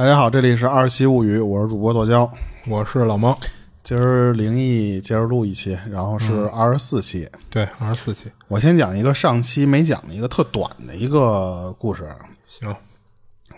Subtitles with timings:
[0.00, 2.26] 大家好，这里是二期物语，我是主播剁椒，
[2.66, 3.38] 我是老猫。
[3.82, 7.28] 今儿灵异接着录一期，然后是二十四期。
[7.50, 8.32] 对，二十四期。
[8.48, 12.08] 我先讲一个上期没讲的一个特短的一个故事。
[12.48, 12.74] 行，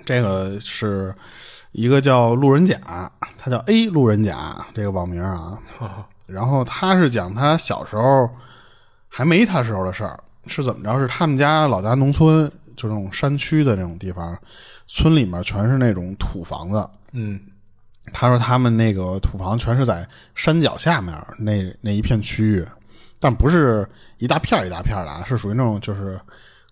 [0.04, 1.14] 这个是
[1.70, 2.76] 一个叫路人甲，
[3.38, 5.56] 他叫 A 路人甲这个网名啊。
[6.26, 8.28] 然后他是讲他小时候
[9.08, 10.18] 还没他时候的事儿，
[10.48, 10.98] 是怎么着？
[10.98, 12.50] 是他们家老家农村，
[12.82, 14.38] 就那种山区的那种地方。
[14.86, 17.40] 村里面全是那种土房子，嗯，
[18.12, 22.66] 他说他们那个土房全是在山脚下面那那一片区域，
[23.18, 23.88] 但不是
[24.18, 26.20] 一大片一大片的啊，是属于那种就是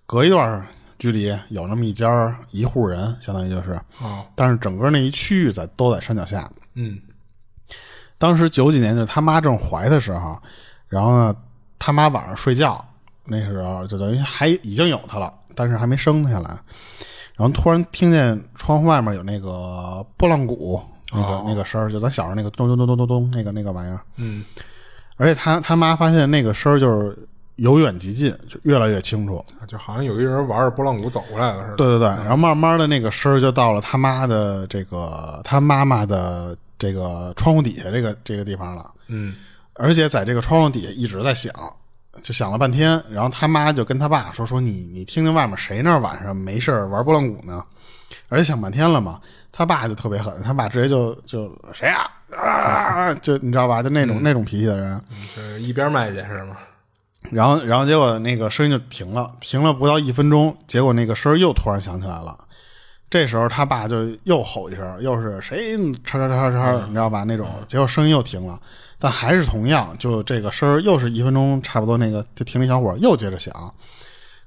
[0.05, 0.67] 隔一段
[0.99, 6.51] 距离有那么一家一户人，相当于就是啊，但是整个那一区域在都在山脚下。
[6.75, 7.01] 嗯，
[8.19, 10.39] 当时九几年就他妈正怀的时候，
[10.89, 11.35] 然后呢，
[11.79, 12.85] 他妈晚上睡觉
[13.25, 16.49] 那时候就等于还已经有他了，但是还没生下来。
[17.37, 20.81] 然后突然听见窗户外面有那个拨浪鼓，
[21.13, 24.01] 那个那个声儿，就咱小时候那个咚咚咚咚咚咚那个那个玩意儿。
[24.17, 24.43] 嗯，
[25.17, 27.17] 而且他他妈发现那个声儿就是
[27.57, 31.77] 由远及近，就越来越清楚，就好像有一人玩着拨浪鼓走过来了似的。
[31.77, 38.91] 对对对，然后慢慢的那个声儿就到了他妈的这个他妈妈的这个窗户底下这个这个地方了。
[39.09, 39.35] 嗯，
[39.75, 41.53] 而且在这个窗户底下一直在响。
[42.23, 47.65] 就想了半天，然后他妈就跟他爸说：“说你你听听外面谁那晚上没事玩拨浪鼓呢？”
[48.29, 49.21] 而且想半天了嘛，
[49.53, 55.01] 他爸就特别狠，他爸直接就就谁呀啊，就你知道吧，就那种那种脾气的人，
[55.35, 56.57] 是一边卖去是吗？
[57.31, 62.37] 然后然后结果那个声音就停了，停了不到一分钟，结果那个声又突然响起来了。
[63.09, 67.23] 这时候他爸就又吼一声，又是谁叉叉叉叉，你知道吧？
[67.25, 68.59] 那种结果声音又停了，
[69.01, 73.53] 但还是同样，就这个声儿又是一分钟差不多，那个就停了一小会儿，又接着响。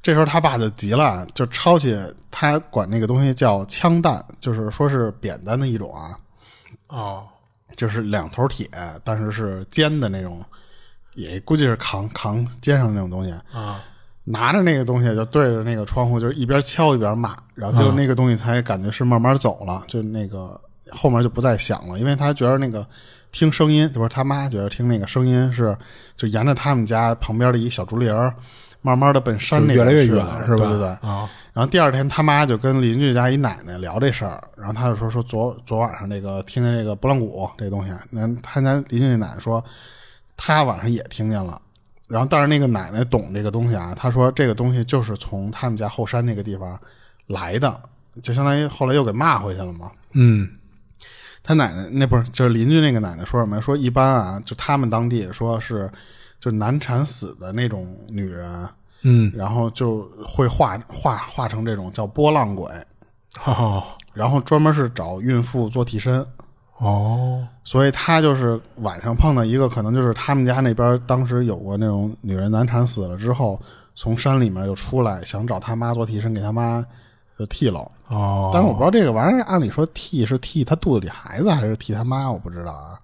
[0.02, 1.98] 这时候他爸就急了，就抄起
[2.30, 6.16] 他管那个东西叫枪弹，就是说是扁担的一种啊。
[6.88, 7.26] 哦，
[7.76, 8.70] 就是两头铁，
[9.04, 10.44] 但是是尖的那种，
[11.16, 13.82] 也估计是扛扛肩上的那种东西啊。
[14.26, 20.60] 拿着那个东西就对着那个窗户，就是一边敲一边骂，然后就那个东西才感觉是慢慢走了，就那个
[20.92, 22.88] 后面就不再响了，因为他觉得那个
[23.34, 25.78] 听声音，就是他妈觉得听那个声音是
[26.16, 28.34] 就沿着他们家旁边的一小竹林儿
[28.82, 30.58] 慢慢的奔山那越来越远，是吧？
[30.58, 31.30] 对对对啊。
[31.52, 39.62] 然后第二天他妈就跟邻居家一奶奶聊这事儿，然后他就说说昨昨晚上那个听见那个拨浪鼓这东西，那他家邻居奶奶说
[40.38, 41.60] 他晚上也听见了。
[42.10, 46.80] 然后，但是那个奶奶懂这个东西啊，她说这个东西就是从他们家后山那个地方
[47.28, 47.82] 来的，
[48.22, 49.90] 就相当于后来又给骂回去了嘛。
[50.12, 50.48] 嗯，
[51.44, 53.62] 他奶奶那不是就是邻居那个奶奶说什么？
[53.62, 55.92] 说一般啊，就他们当地说是
[56.40, 58.68] 就难产死的那种女人，
[59.02, 62.72] 嗯，然后就会化化化成这种叫波浪鬼，
[63.46, 63.84] 哦，
[64.14, 66.26] 然后专门是找孕妇做替身。
[66.80, 73.62] 哦，所以他就是晚上碰到一个，可能就是他们家那边当时有过那种女人难产死了之后，
[73.96, 76.84] 从山里面又出来，想找他妈做替身，给他妈
[77.38, 77.80] 就替了。
[78.08, 83.00] 哦，但是我不知道这个玩意儿，按理说替是替他肚子里孩子还是替他妈，我不知道啊。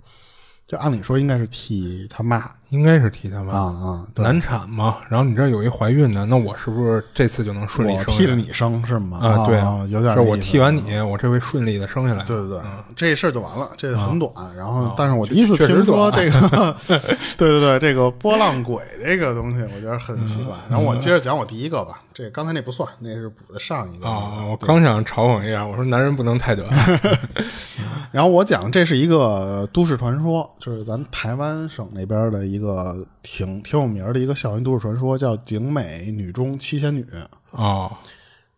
[0.67, 4.97] 就按理说应该是替他妈，应该是替他吧啊啊，难产嘛。
[5.09, 8.05] 然后你这有一怀孕的，那我是不是这次就能顺利生？
[8.05, 9.19] 替了你生是吗？
[9.21, 10.13] 啊，对啊，有点。
[10.13, 12.23] 是我替完你，我这回顺利的生下来。
[12.25, 12.61] 对对对，
[12.95, 14.31] 这事儿就完了，这很短。
[14.55, 16.75] 然后，但是我第一次听说这个，
[17.37, 20.55] 对对对，这个波浪鬼这个东西，我觉得很奇怪。
[20.69, 24.45] 然后我接着讲我第一个吧，这刚才那不算，那是补的上一个啊。
[24.45, 26.69] 我刚想嘲讽一下，我说男人不能太短。
[28.11, 37.05] 然后我讲这是一个都市传说，就是咱台湾省那边的一个挺挺有名的一个校园都市传说，叫景美女中七仙女。
[37.51, 37.91] 哦，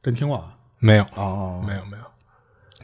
[0.03, 0.43] 真听过？
[0.79, 2.03] 没有哦，没有没有。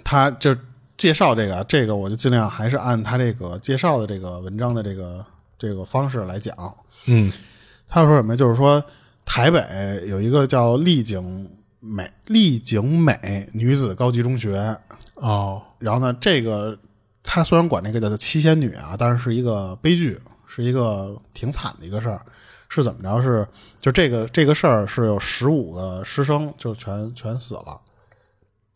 [0.03, 0.55] 他就
[0.95, 5.25] 介绍这个，这个我就尽量还是按他这个介绍的这个文章的这个
[5.57, 6.55] 这个方式来讲。
[7.07, 7.31] 嗯，
[7.87, 8.37] 他说什么？
[8.37, 8.83] 就是说
[9.25, 11.49] 台北有一个叫丽景
[11.79, 14.77] 美丽景美女子高级中学。
[15.15, 15.61] 哦。
[15.79, 16.77] 然后呢，这个
[17.21, 20.19] 他虽然管那个叫做七仙女啊，但是是一个悲剧，
[20.57, 22.19] 是一个挺惨的一个事儿。
[22.69, 23.21] 是怎么着？
[23.21, 23.47] 是
[23.79, 27.79] 就这个这个事儿是有十五个师生就全全死了。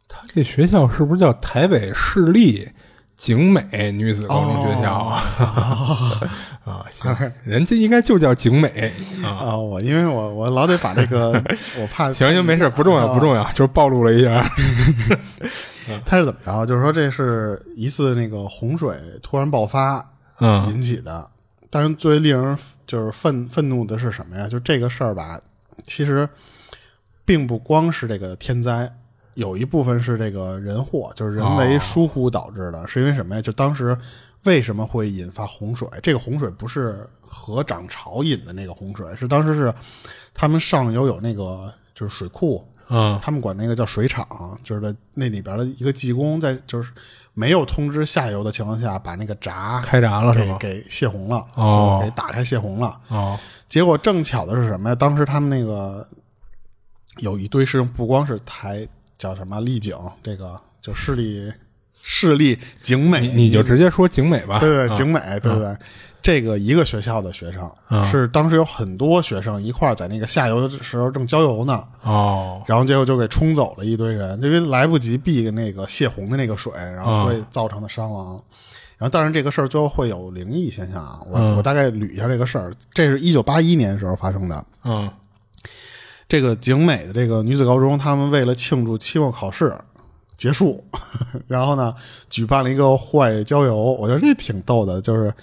[0.07, 2.69] 他这学校是不是叫台北市立
[3.17, 5.21] 景美女子高中学校啊？
[6.63, 7.13] 啊，行，
[7.43, 8.89] 人家应该就叫景美
[9.25, 9.57] 啊。
[9.57, 11.31] 我因为我我老得把这个，
[11.77, 14.49] 我怕行行没事，不重要不重要，就是暴露了一下。
[16.05, 16.65] 他是怎么着？
[16.65, 20.05] 就是说这是一次那个洪水突然爆发
[20.69, 21.29] 引起的。
[21.71, 24.47] 但是最令人就是愤愤怒的是什么呀？
[24.47, 25.41] 就这个事儿吧，
[25.83, 26.29] 其实
[27.25, 28.93] 并不光是这个天灾，
[29.35, 33.41] 有一部分是这个人祸，就是人为疏忽导致的，是因为什么呀？
[33.41, 33.97] 就当时
[34.43, 35.87] 为什么会引发洪水？
[36.03, 39.73] 这个洪水不是河涨潮引的那个洪水，是当时是
[40.33, 44.27] 他们上游有那个就是水库，嗯他们管那个叫水厂，
[44.63, 46.91] 就是在那里边的一个技工在就是
[47.33, 50.57] 没有通知下游的情况下，把那个闸开闸了是吗？
[50.59, 52.99] 给给泄洪了，哦就给打开泄洪了。
[53.07, 53.39] 哦
[53.69, 54.95] 结果正巧的是什么呀？
[54.95, 56.05] 当时他们那个
[57.19, 58.85] 有一堆是，不光是台
[59.17, 61.49] 叫什么丽景，这个就市立
[62.01, 64.59] 市立景美，你你就直接说景美吧。
[64.59, 65.77] 对对啊景美，对对对。
[66.21, 78.41] 这个一个学校的学生、嗯是当时有很多学生一块儿在那个下游的时候正郊游呢，哦然后结果就给冲走了一堆人，因为来不及避那个泄洪的那个水，然后所以造成的伤亡。
[78.97, 82.71] 然后，但是这个事儿最后会有灵异现象啊，我、嗯我大概捋一下这个事儿。
[82.93, 84.63] 这是一九八一年时候发生的。
[84.83, 85.09] 嗯
[86.29, 89.75] 这个景美的这个女子高中，他们为了庆祝期末考试
[90.37, 90.83] 结束，
[91.47, 91.93] 然后呢，
[92.29, 93.75] 举办了一个户外郊游。
[93.75, 95.33] 我觉得这挺逗的，就是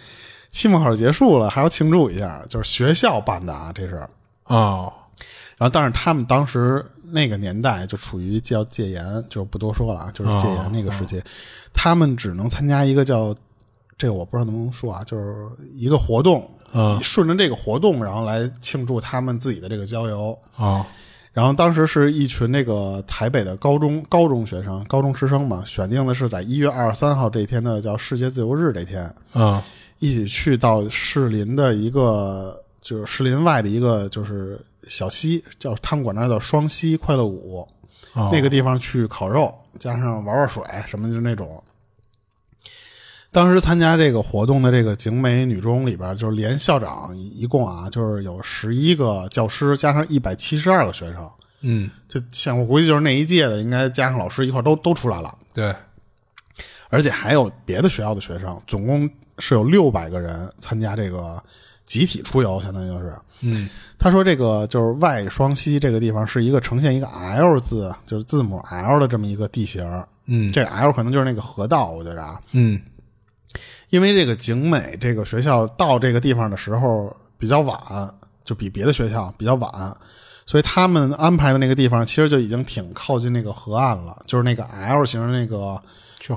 [0.51, 4.07] 期末考试结束了，还要庆祝一下，就是学校办的啊，这是。
[4.45, 4.93] 哦。
[5.57, 11.21] 然后，但是他们当时那个年代就处于叫戒严，就不多说了啊，就是戒严那个时期，
[11.73, 13.35] 他们只能参加一个叫
[13.97, 17.03] 这个我不知道能不能说啊，就是一个活动，嗯。
[17.03, 20.39] 顺着这个活动，然后来庆祝他们自己的这个郊游。
[20.57, 20.85] 哦。
[21.33, 29.61] 然后当时是一群那个台北的高中高中学生、高中师生嘛，选定的是在一月二十三号这一天的叫世界自由日这天，嗯
[29.99, 37.69] 一起去到士林的一个就是士林外的一个就是小溪，叫他们管那叫双溪快乐谷，
[38.15, 38.31] 哦。
[38.33, 41.63] 那个地方去烤肉，加上玩玩水什么就那种。
[43.31, 51.31] 当时参加这个活动的这个景美女中里边，就是连校长一一共啊，就是有十一个教师，加上一百七十二个学生。
[51.61, 51.91] 嗯。
[52.09, 55.75] 就像我估计就是那一届的，应该加上老师一块都都出来了，对。
[56.89, 59.09] 而且还有别的学校的学生，总共
[59.39, 61.43] 是有六百个人参加这个
[61.85, 63.15] 集体出游，相当于就是。
[63.41, 63.69] 嗯
[64.01, 69.85] 他说这个就是外双溪这个地方是一个呈现一个 L 字，就是字母 L 的这么一个地形。
[70.27, 72.81] 嗯这个 L 可能就是那个河道，我觉着啊，嗯
[73.91, 77.79] 因为这个景美这个学校到这个地方的时候比较晚，
[78.45, 79.71] 就比别的学校比较晚，
[80.47, 85.81] 所以他们安排的那个地方其实就已经挺靠近那个河岸了，就是那个 L 型的那个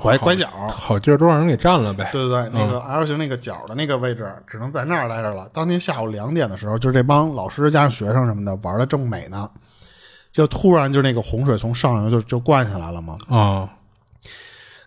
[0.00, 0.48] 拐拐角。
[0.68, 2.08] 好劲儿都让人给占了呗。
[2.12, 5.48] 对对对，那个 L 型那个角的那个位置，只能在那儿待着了。
[5.52, 9.50] 当天下午两点的时候，就是这帮老师加上学生什么的玩的正美呢，
[10.30, 13.18] 就突然就那个洪水从上游就就灌下来了嘛。
[13.28, 13.68] 哦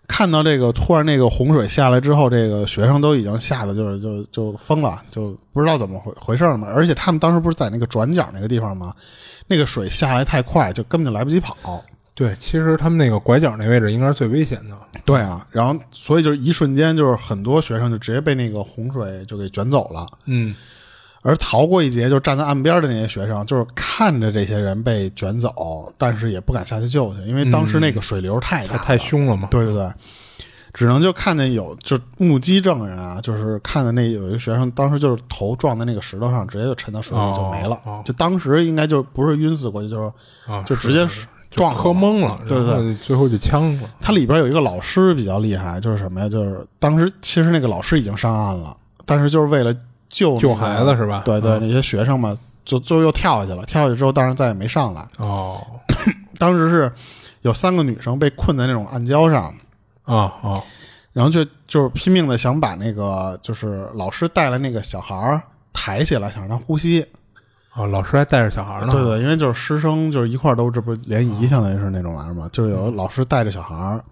[0.08, 6.68] 看到这个突然那个洪水下来之后，这个学生都已经吓得就是就就疯了，就不知道怎么回回事儿嘛。
[6.72, 8.94] 而且他们当时不是在那个转角那个地方吗？
[9.48, 11.56] 那个水下来太快，就根本就来不及跑。
[12.16, 14.76] 对，其实他们那个拐角那位置应该是最危险的。
[15.04, 20.06] 对啊，然后所以就是一瞬间，就是很多学生就直接被那个洪水就给卷走了。
[20.24, 20.54] 嗯
[21.22, 29.48] 而逃过一劫，就站在岸边的那些学生，就是看着这些人被卷走，但是也不敢下去救去，因为当时那个水流太大了、他太凶了嘛。
[29.50, 29.90] 对对对，
[30.72, 37.74] 只能就看见有就目击证人啊，就是看见那有一个学生，当时就是头撞在那个石头上，直接就沉到水里就没了。
[37.84, 43.88] 哦哦就当时应该就不是晕死过去，就是啊，就直接是撞喝懵了，对对最后就呛了。
[44.00, 46.28] 它里边有一个老师比较厉害，就是什么呀？
[46.28, 49.74] 就是当时其实那个老师已经上岸了，但是就是为了
[50.08, 53.64] 救、那个、救孩子是吧对对，嗯那些学生嘛，就最后又跳下去了。
[53.64, 55.04] 跳下去之后，当然再也没上来。
[55.18, 55.60] 哦
[56.38, 56.92] 当时是
[57.42, 59.44] 有三个女生被困在那种暗礁上，
[60.04, 60.62] 啊哦
[61.12, 65.40] 然后就就是拼命的想把那个就是老师带来那个小孩
[65.72, 67.04] 抬起来，想让他呼吸。
[67.76, 68.88] 哦，老师还带着小孩呢。
[68.90, 74.02] 对对，因为就是师生就是一块儿都这不是联谊，相当于是那种玩意儿嘛，就是有老师带着小孩儿，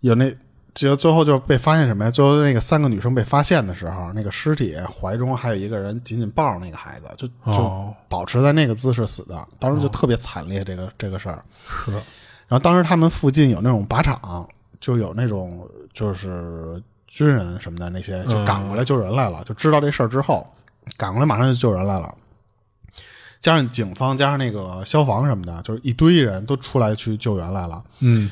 [0.00, 0.32] 有那。
[0.74, 2.10] 结果最后就被发现什么呀？
[2.10, 9.42] 最后那个三个女生被发现的时候，那个尸体怀中还有一个人紧紧抱着那个孩子，就就哦保持在那个姿势死的。
[9.58, 11.42] 当时就特别惨烈，这个这个事儿。
[11.66, 14.46] 是然后当时他们附近有那种靶场，
[14.78, 19.42] 就有那种就是军人什么的那些，就赶过来救人来了。
[19.44, 20.46] 就知道这事儿之后，
[20.98, 22.14] 赶过来马上就救人来了。
[23.46, 27.80] 加上警方，加上那个消防什么的，就是一堆人都出来去救援来了。
[28.00, 28.28] 嗯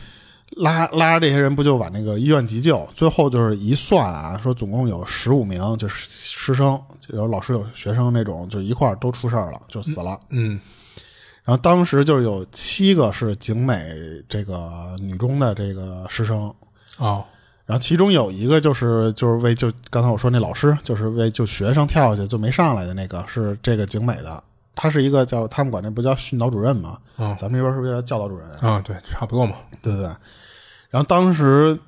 [0.56, 2.84] 拉拉着这些人不就往那个医院急救？
[2.92, 10.18] 最后就是一算啊，说总共有十五名就是师生，就有老师有学生那种，就一块儿都出事儿了，就死了。
[10.30, 10.58] 嗯
[11.44, 13.94] 然后当时就是有七个是景美
[14.28, 16.52] 这个女中的这个师生，
[16.98, 17.24] 哦
[17.66, 24.44] 然后其中有一个就是就是为就刚才我说那老师，就是为就学生跳下去就没上来的那个是这个景美的，
[24.74, 28.48] 他是一个叫他们管那不叫训导主任嘛，嗯咱们这边是不是叫教导主任？
[28.60, 29.56] 啊，对，差不多嘛。
[29.82, 30.06] 对不对？
[30.90, 31.78] 然后当时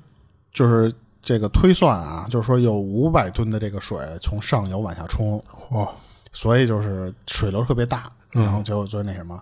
[0.53, 5.89] 就是这个推算啊，就是说有五百吨的这个水从上游往下冲，哇，
[6.31, 9.35] 所以就是水流特别大，然后就就那什么，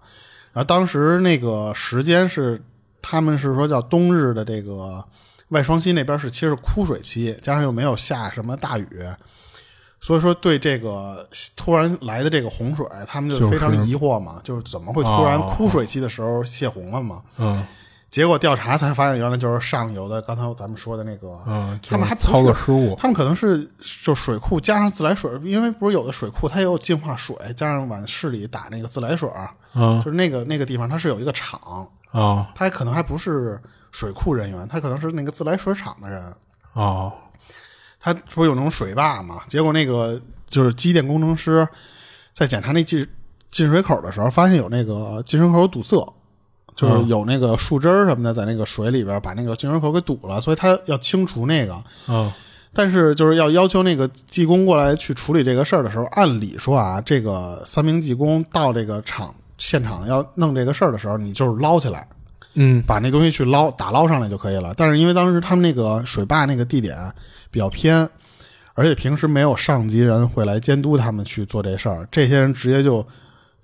[0.53, 2.61] 然后当时那个时间是
[3.01, 5.03] 他们是说叫冬日的这个
[5.49, 8.87] 外双溪那边是其实是枯水期，加上又没有下什么大雨。
[9.99, 17.21] 所以说，对这个突然来的这个洪水，他们就就是非常疑惑嘛，就是怎么会突然哦枯水期的时候泄洪了嘛？
[17.37, 17.65] 嗯。
[18.07, 22.95] 结果调查才发现，原来就是上游的，刚才咱们说的那个，嗯，他们还操作失误。
[22.97, 23.69] 他们可能是
[24.03, 29.29] 就水库加上自来水，因为不是有的水库它也有净化水，加上往市里打那个自来水，
[29.73, 30.01] 嗯。
[30.01, 31.59] 就是那个那个地方它是有一个厂，
[32.11, 32.45] 哦。
[32.55, 33.59] 它可能还不是
[33.91, 36.33] 水库人员，他可能是那个自来水厂的人，
[36.71, 37.11] 哦
[38.05, 39.41] 他不是有那种水坝嘛？
[39.47, 41.67] 结果那个就是机电工程师
[42.35, 43.07] 在检查那进
[43.49, 45.97] 进水口的时候，发现有那个进水口堵塞，
[46.75, 51.83] 就是有那个树枝儿什么的在那个水里边把那个进水口给堵了，所以他要清除那个。
[52.07, 52.31] 嗯
[52.77, 62.05] 但是就是要要求那个技工过来去处理这个事儿的时候，按理说啊，这个三名技工到这个厂现场要弄这个事儿的时候，你就是捞起来，
[62.55, 64.73] 嗯把那东西去捞打捞上来就可以了。
[64.75, 66.97] 但是因为当时他们那个水坝那个地点
[67.55, 68.07] 比较偏，
[68.73, 73.07] 而且平时没有上级人会来监督他们去做这事儿，这些人直接就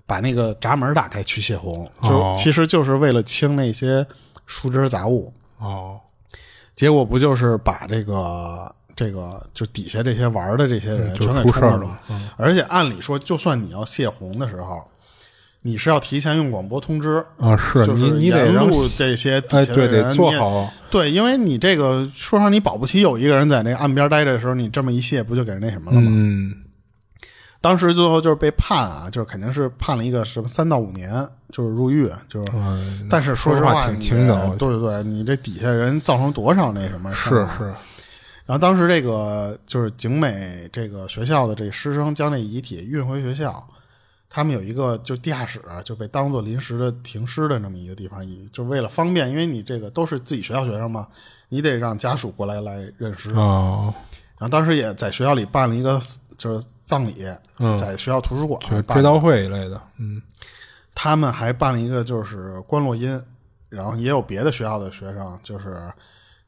[0.05, 4.07] 把那个闸门打开去泄洪，就哦其实就是为了清那些
[4.45, 5.33] 树枝杂物。
[5.57, 5.99] 哦
[6.73, 11.99] 结果不就是把这个这个就底下这些玩的这些人全给出事儿了冲了吗？
[12.37, 14.81] 而且按理说，就算你要泄洪的时候，
[15.63, 26.07] 你是要提前用广播通知，啊，是就你你得录这些底哎对下的人、得做好对，因为你这个说上你保不齐有一个人在那个岸边待着的时候，你这么一卸，不就给人那什么了吗？
[26.11, 26.53] 嗯
[27.63, 31.13] 当时最后就是被判啊，就是肯定是判了一个什么三到五年，
[31.51, 32.49] 就是入狱，就是。
[32.55, 37.65] 嗯，但是说实话挺你轻的，对对对，你这底下人造成多少那什么是是
[38.47, 43.63] 然后当时这个就是景美这个学校的这个师生将这遗体运回学校，
[44.33, 51.05] 他们有一个就地下室，就被当做临时的停尸的那么一个地方，以就为了方便，因为你这个都是自己学校学生嘛，
[51.49, 53.29] 你得让家属过来来认尸。
[53.31, 53.93] 哦，
[54.37, 56.01] 然后当时也在学校里办了一个
[56.37, 58.97] 就是葬礼，嗯在学校图书馆就是办。
[58.97, 60.21] 追悼会一类的，嗯
[60.95, 63.21] 他们还办了一个就是关洛音，
[63.67, 65.91] 然后也有别的学校的学生，就是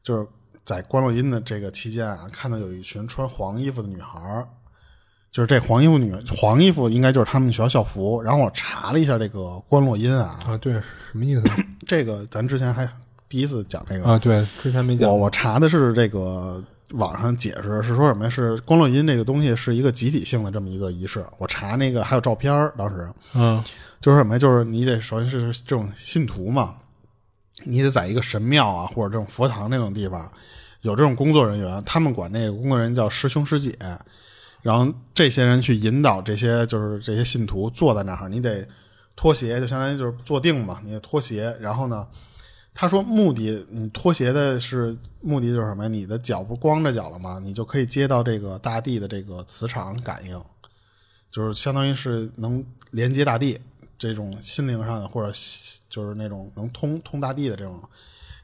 [0.02, 0.26] 就是
[0.64, 4.48] 在关洛音的这个期间啊，看到有一群穿黄衣服的女孩儿，
[5.34, 8.22] 就是这黄衣服女黄衣服应该就是他们学校校服。
[8.22, 11.42] 然后我查了一下这个关洛音啊，啊，对，什么意思
[11.88, 12.88] 这个咱之前还
[13.28, 14.16] 第一次讲这个，啊？
[14.16, 18.30] 对，之前没讲我我查的是这个网上解释是说什么呀？
[18.30, 21.26] 是关洛音这个东西是一个集体性的这么一个仪式。
[21.38, 23.60] 我查那个还有照片儿，当时嗯
[24.00, 24.38] 就是什么呀？
[24.38, 26.76] 就是你得首先是这种信徒嘛，
[27.64, 30.30] 你得在一个神庙啊或者这种佛堂那种地方
[30.82, 33.76] 有这种工作人员，他们管那个工作人员叫师兄师姐，
[34.64, 38.66] 然后这些人去引导这些就是这些信徒坐在那儿，你得
[39.14, 42.08] 脱鞋，就相当于就是坐定嘛，你得脱鞋，然后呢。
[42.76, 45.86] 他说：“目的，你脱鞋的是目的就是什么？
[45.86, 47.38] 你的脚不光着脚了吗？
[47.40, 50.42] 你就可以接到这个大地的这个磁场感应，
[51.30, 53.56] 就是相当于是能连接大地
[53.96, 55.32] 这种心灵上的，或者
[55.88, 57.80] 就是那种能通通大地的这种。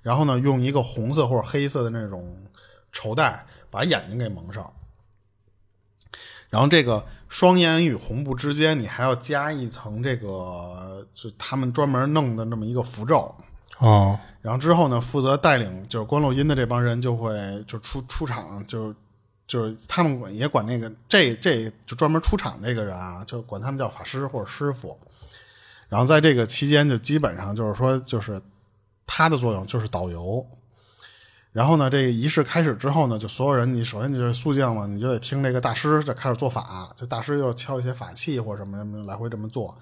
[0.00, 2.32] 然后呢，用一个红色或者黑色的那种
[2.92, 4.72] 绸带把眼睛给蒙上。
[6.50, 13.35] 然后这个双眼与红布之间，你还要加一层这个，就他们专门弄的那么一个符咒。
[13.78, 18.95] 哦然后之后呢，负责带领就是观落音的这帮人就会就出出场，就
[19.47, 24.99] 就是他们管也管那个这这就专门出场那个人啊，就管他们叫法师或者师傅。
[25.88, 28.40] 然后在这个期间，就基本上就是说，就是
[29.07, 30.45] 他的作用就是导游。
[31.52, 39.76] 然后呢，这个仪式开始之后呢，就所有人，你首先你就是肃静嘛，你就得听这个大师就开始做法，就大师又敲一些法器或者什么什么来回这么做，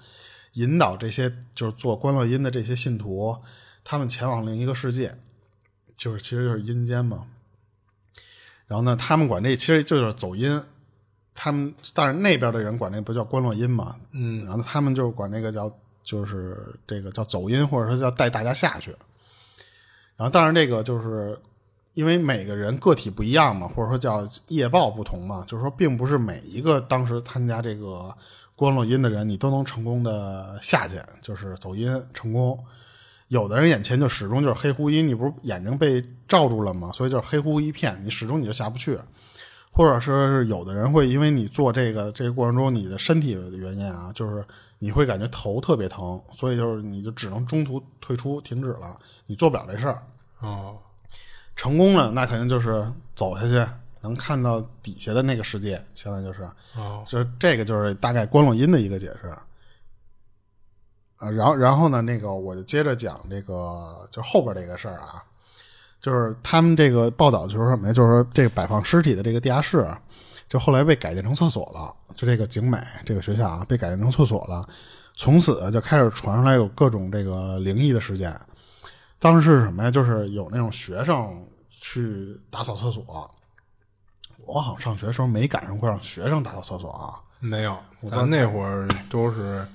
[0.53, 3.37] 引导这些就是做观落音的这些信徒，
[3.83, 5.15] 他们前往另一个世界，
[5.95, 7.27] 就是其实就是阴间嘛。
[8.65, 10.59] 然后呢，他们管这其实就是走阴，
[11.35, 15.71] 他们但是那边的人管那不叫观落阴嘛，嗯然后他们就是管那个叫
[16.03, 18.89] 就是这个叫走阴，或者说叫带大家下去。
[20.15, 21.39] 然后当然这个就是
[21.99, 28.09] 因为每个人个体不一样嘛，或者说叫业报不同嘛，就是说并不是每一个当时参加这个
[28.55, 32.57] 观落阴的人，你都能成功的下去，就是走阴成功。
[33.27, 36.89] 有的人眼前就始终就是黑乎一，你不是眼睛被罩住了吗？
[36.93, 38.97] 所以就是黑乎一片，你始终你就下不去。
[39.69, 44.41] 或者是有的人会因为你做这个这个过程中你的身体的原因啊，就是
[44.79, 50.01] 你会感觉头特别疼，所以就是你就只能中途退出停止了，你做不了这事儿。
[50.39, 50.77] 哦，
[51.59, 56.43] 成功了，那肯定就是走下去能看到底下的那个世界，相当于就是，
[56.77, 59.27] 哦，就是这个就是大概观落音的一个解释。
[61.17, 65.21] 啊，然后然后呢，那个我就接着讲这个，就后边这个事儿啊，
[65.99, 67.93] 就是他们这个报道就是什么呀？
[67.93, 69.85] 就是说这个摆放尸体的这个地下室，
[70.47, 71.93] 就后来被改建成厕所了。
[72.15, 74.65] 就这个景美这个学校啊，被改建成厕所了，
[75.17, 78.33] 从此就开始传出来有各种这个灵异的事件。
[79.19, 79.91] 当时是什么呀？
[79.91, 83.03] 就是有那种学生去打扫厕所，
[84.45, 87.19] 我好像上学的时候没赶上过让学生打扫厕所啊。
[87.39, 89.65] 没有，咱那会儿都是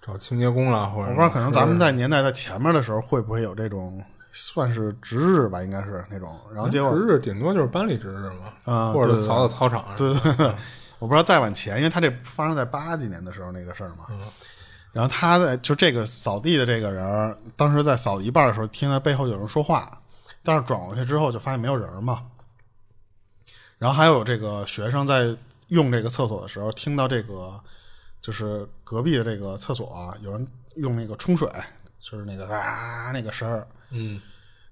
[0.00, 5.62] 找清洁工了，或者我不知道，可能咱们在年代在前面的时候会不会有这种算是值日吧？
[5.62, 6.36] 应该是那种。
[6.52, 9.84] 然后结果值日顶多就是班里值日嘛，啊或者扫扫操场。
[9.96, 10.54] 对对对，
[10.98, 14.06] 我不知道再往前，因为他这发生在八几年的时候那个事儿嘛。
[14.92, 20.00] 然后他在就这个扫地的这个人，当时在扫一半的时候，听到背后有人说话，
[20.42, 22.24] 但是转过去之后就发现没有人嘛。
[23.78, 25.34] 然后还有这个学生在
[25.68, 27.58] 用这个厕所的时候，听到这个
[28.20, 30.46] 就是隔壁的这个厕所啊，有人
[30.76, 31.48] 用那个冲水，
[31.98, 33.66] 就是那个啊那个声儿。
[33.90, 34.20] 嗯，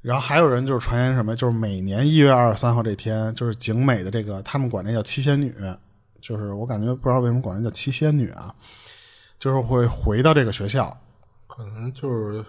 [0.00, 5.52] 然后还有人就是传言什么，就是每年一月二十三号这天，就是景美的这个，他们管这叫七仙女，
[6.20, 8.54] 就是我感觉不知道为什么管这叫七仙女啊，
[9.40, 10.96] 就是会回到这个学校
[11.48, 12.44] 可能就是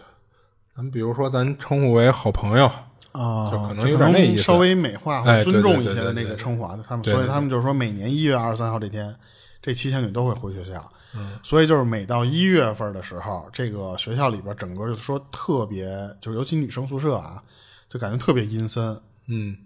[0.75, 2.65] 咱比如说咱称呼为好朋友，
[3.13, 9.15] 啊，就可能就有点那意思稍微美化哎或尊重一些的那个称呼啊，他们所以他们就是说每年一月二十三号这天，
[9.61, 10.83] 这七仙女都会回学校，
[11.15, 15.85] 嗯，所以就是每到一月份的时候，这个学校里边整个就是说特别，
[16.19, 17.41] 就是尤其女生宿舍啊，
[17.89, 19.57] 就感觉特别阴森，嗯。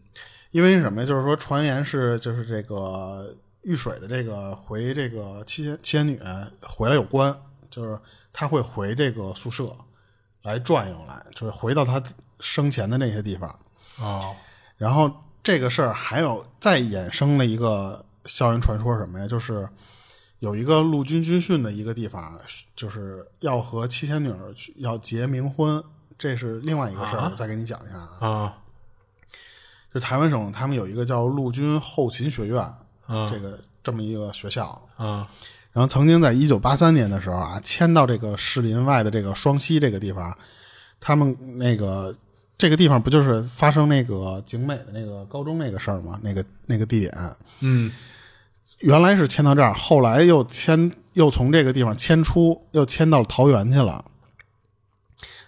[0.52, 1.06] 因为什么呀？
[1.06, 3.30] 就是说，传言是就是这个
[3.66, 6.22] 遇水的这个回这个七仙七仙女
[6.62, 7.36] 回来有关，
[7.72, 8.00] 就是
[8.32, 9.76] 他会回这个宿舍
[10.44, 12.02] 来转悠来，就是回到他
[12.40, 13.60] 生前的那些地方。
[13.98, 14.36] 哦，
[14.78, 15.12] 然后
[15.44, 19.28] 这个事儿还有再衍生了一个校园传说什么呀？
[19.28, 19.68] 就是
[20.40, 22.40] 有一个陆军军训的一个地方，
[22.76, 25.84] 就是要和七仙女去要结冥婚，
[26.20, 28.20] 这是另外一个事儿，啊我再给你讲一下啊。
[28.20, 28.58] 啊
[29.94, 32.62] 就台湾省他们有一个叫陆军后勤学院，
[33.08, 34.82] 啊这个这么一个学校。
[34.98, 35.28] 啊
[35.72, 40.34] 然后曾经在一九八三年的时候啊，迁到这个士林外的这个双溪这个地方，
[41.02, 42.16] 他们那个
[42.58, 46.18] 这个地方不就是发生那个景美的那个高中那个事儿吗？
[46.24, 47.14] 那个那个地点
[47.60, 47.92] 嗯
[48.80, 54.04] 原来是迁到这儿，后来又迁又从这个地方迁出，又迁到了桃园去了。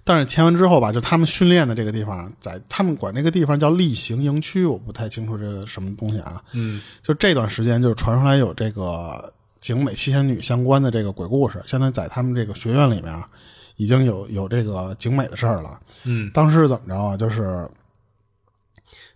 [0.08, 6.42] 但是签完之后吧，就他们训练的这个地方，在他们管那个地方叫例行营区，我不太清楚这个什么东西啊。
[6.54, 13.22] 嗯就这段时间，就是传出来有这个景美七仙女相关的这个鬼故事，相当于在他们这个学院里面
[13.76, 15.78] 已经有有这个景美的事儿了。
[16.06, 17.18] 嗯当时怎么着啊？
[17.18, 17.68] 就是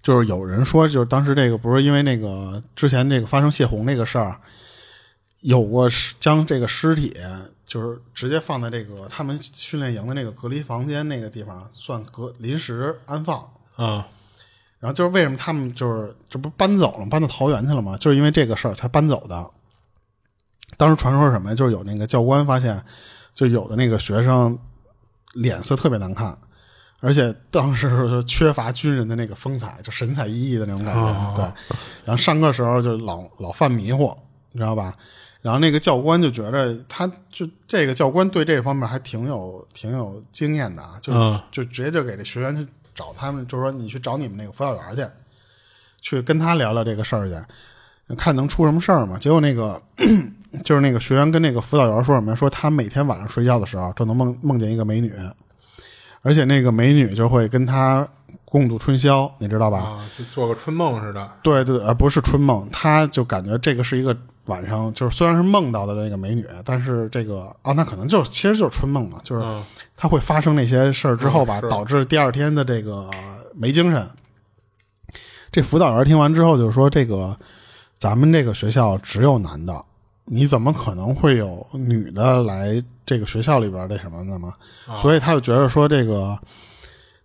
[0.04, 4.36] 就是有人说，就是当时这个不是因为那个之前这个发生泄洪那个事儿，
[5.40, 7.16] 有过将这个尸体
[7.72, 13.50] 就是直接放在这个他们训练营的那个隔离房间那个地方，算隔临时安放。
[13.78, 14.06] 啊
[14.80, 17.96] 然后就是为什么他们就是这不搬走了，搬到桃园去了吗？
[17.98, 19.50] 就是因为这个事儿才搬走的。
[20.76, 21.56] 当时传说是什么呀？
[21.56, 22.84] 就是有那个教官发现，
[23.34, 24.58] 就有的那个学生
[25.34, 26.38] 脸色特别难看，
[27.00, 31.02] 而且当时是缺乏军人的那个风采，就神采奕奕的那种感觉。
[31.02, 31.46] 哦对，
[32.04, 34.18] 然后上课时候就老老犯迷糊，
[34.52, 34.94] 你知道吧？
[35.42, 45.04] 然后那个教官就觉着，他就这个教官对这方面还挺有挺有经验的啊，就、嗯就直接就给这学员去找他们，就是说你去找你们那个辅导员去，
[46.02, 49.18] 去跟他聊聊这个事儿去，看能出什么事儿嘛。
[49.18, 49.82] 结果那个
[50.64, 52.36] 就是那个学员跟那个辅导员说什么？
[52.36, 55.12] 说他每天晚上睡觉的时候就能梦梦见一个美女，
[56.22, 58.08] 而且那个美女就会跟他
[58.46, 59.80] 共度春宵，你知道吧？
[59.80, 61.32] 啊，就做个春梦似的。
[61.42, 69.64] 对对，呃，不是春梦，他就感觉这个是一个晚上，就是虽然是梦到的那个美女，但是这个啊，那可能就是其实就是春梦嘛，就是嗯
[69.96, 73.08] 他会发生那些事儿之后吧，嗯导致第二天的这个
[73.54, 74.08] 没精神。
[75.52, 77.38] 这辅导员听完之后就说：“这个
[78.00, 79.84] 咱们这个学校只有男的，
[80.26, 84.54] 你怎么可能会有女的来这个学校里边儿这什么的吗？”
[84.88, 86.40] 啊所以他就觉得说这个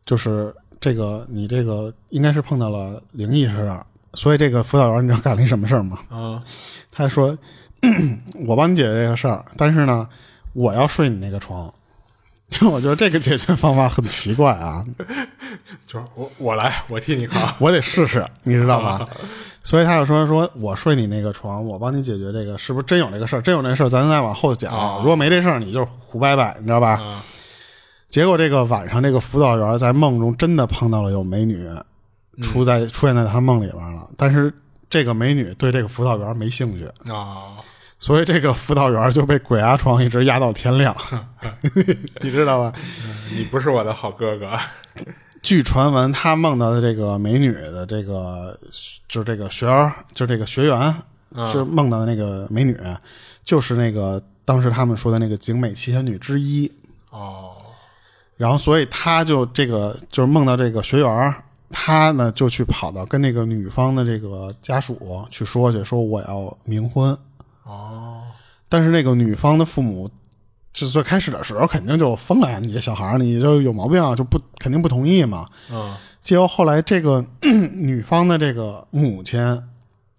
[0.04, 3.86] 就是这个你这个应该是碰到了灵异事儿。
[4.14, 5.98] 所以这个辅导员你知道干了一什么事儿吗？
[6.08, 6.42] 啊
[6.96, 7.36] 他说
[8.46, 10.08] ：“我帮你解决这个事儿，但是呢，
[10.54, 11.72] 我要睡你那个床。
[12.70, 14.84] ”我觉得这个解决方法很奇怪啊，
[15.86, 17.52] 就是我我来，我替你扛。
[17.58, 19.04] 我得试试，你知道吧？
[19.62, 23.42] 所以他就说说我睡你那个床，我帮你解决这个，是不是真有这个事儿？
[23.42, 24.72] 真有这事儿，咱再往后讲。
[24.72, 26.92] 啊如果没这事儿，你就是胡掰掰，你知道吧？
[27.02, 27.22] 啊
[28.08, 31.68] 结果这个晚上，这个辅导员在梦中真的碰到了有美女
[32.40, 34.54] 出在、出现在他梦里边了，但是
[34.88, 37.56] 这个美女对这个辅导员没兴趣，啊，
[37.98, 40.96] 所以这个辅导员就被鬼压床一直压到天亮，
[42.20, 42.72] 你知道吧？
[43.34, 44.58] 你不是我的好哥哥。
[45.42, 48.58] 据传闻，他梦到的这个美女的这个
[49.06, 50.94] 就是这个学员，就是这个学员，
[51.34, 52.76] 就是梦到的那个美女，
[53.44, 56.70] 就是那个当时他们说的那个景美七仙女之一。
[57.10, 57.52] 哦，
[58.36, 61.34] 然后，所以他就这个就是梦到这个学员，
[61.70, 67.16] 他呢就去跑到跟那个女方的这个家属去说去，说我要冥婚。
[67.64, 68.22] 哦，
[68.68, 70.08] 但是那个女方的父母，
[70.72, 75.44] 是最开始的时候肯定就疯了呀，你这小孩儿你就有毛病啊，就不肯定不同意嘛。
[75.72, 79.62] 嗯，结果后来这个 女方的这个母亲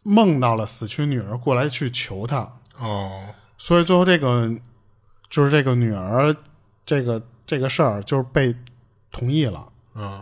[0.03, 3.23] 梦到了死去女儿过来去求她，哦，
[3.57, 4.51] 所以最后这个
[5.29, 6.35] 就是这个女儿
[6.85, 8.53] 这个这个事儿就是被
[9.11, 9.67] 同意了。
[9.95, 10.21] 嗯，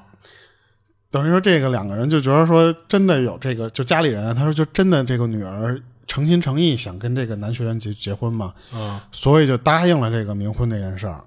[1.16, 11.24] 等于说这个两个人就觉得说真的有这个，就家里人他说就真的这个女儿诚心诚意想跟这个男学员结结婚嘛，嗯，所以就答应了这个冥婚这件事儿。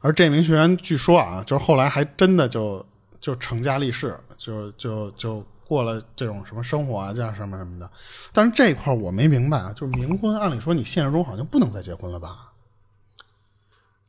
[0.00, 2.82] 而这名学员据说啊，就是后来还真的就
[3.20, 7.90] 就成家立室，就就就过了这种什么生活啊，这样什么什么的。
[8.32, 12.47] 但是这块我没明白啊，就是冥婚，按理说你现实中好像不能再结婚了吧？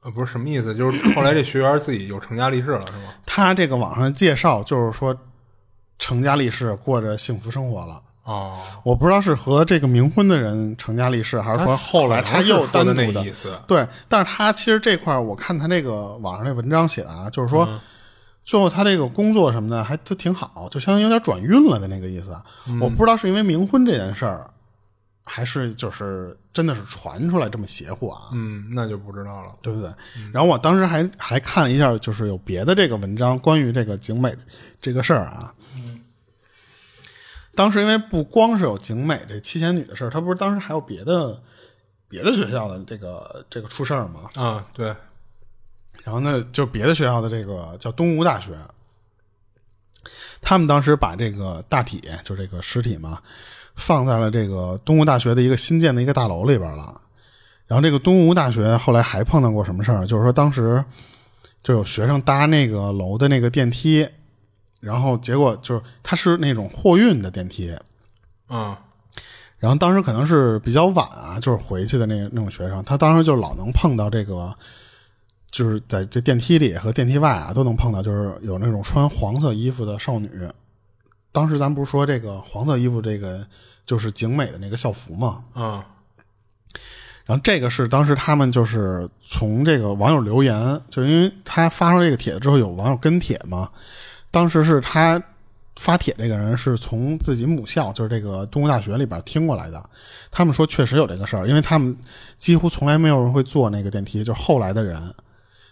[0.02, 3.14] 呃，不是什么意思，就是后来这学员自己有成家立室了，是吗？
[3.26, 5.16] 他这个网上介绍就是说
[5.98, 8.02] 成家立室，过着幸福生活了。
[8.24, 13.60] 哦，我不知道是和这个冥婚的人成家立室，还是说后来他又单独的那意思。
[13.68, 17.68] 对，但是他其实这块儿我看他那个网上那文章写的啊，就是说、
[18.44, 22.32] 最后他这个工作什么的还都挺好，就相当于有点转运了的那个意思。
[22.32, 22.44] 啊
[22.80, 24.50] 我不知道是因为冥婚这件事儿，
[25.30, 29.56] 还是就是真的是传出来这么邪乎啊，嗯，那就不知道了。
[29.62, 29.92] 对不对？
[30.34, 34.36] 然后我当时还还看了一下，就是有别的这个文章关于这个景美
[34.82, 35.54] 这个事儿啊。
[35.76, 36.02] 嗯
[37.56, 41.42] 当时因为不光是有景美这七仙女的事儿，他不是当时还有别的
[42.08, 44.30] 别的学校的这个这个出事儿吗？
[44.36, 44.88] 啊，对，
[46.06, 48.58] 然后呢，就别的学校的这个叫东吴大学，
[50.42, 53.22] 他们当时把这个大体，就这个尸体嘛，
[53.80, 57.02] 放在了这个东吴大学的一个新建的一个大楼里边了。
[57.66, 60.06] 然后这个东吴大学后来还碰到过什么事儿？
[60.06, 60.84] 就是说当时
[61.64, 64.08] 就有学生搭那个楼的那个电梯，
[64.80, 67.76] 然后结果就是它是那种货运的电梯，
[68.50, 68.76] 嗯，
[69.60, 74.52] 然后当时可能是比较晚啊，就是回去的那那种学生，他当时就老能碰到这个，
[75.52, 80.30] 就是在这电梯里和电梯外啊都能碰到，就是有那种穿黄色衣服的少女。
[81.32, 83.46] 当时咱不是说这个黄色衣服这个
[83.86, 85.44] 就是景美的那个校服嘛？
[85.56, 85.84] 嗯，
[87.26, 93.70] 然后这个是当时他们就是从这个网友留言，就是因为他发出这个帖子之后，有网友跟帖嘛。
[94.32, 95.22] 当时是他
[95.76, 99.90] 发帖这个人是从自己母校，就是这个东吴大学里边听过来的。
[100.30, 101.96] 他们说确实有这个事儿，因为他们
[102.38, 105.02] 几乎从来没有人会坐那个电梯，就是后来的人，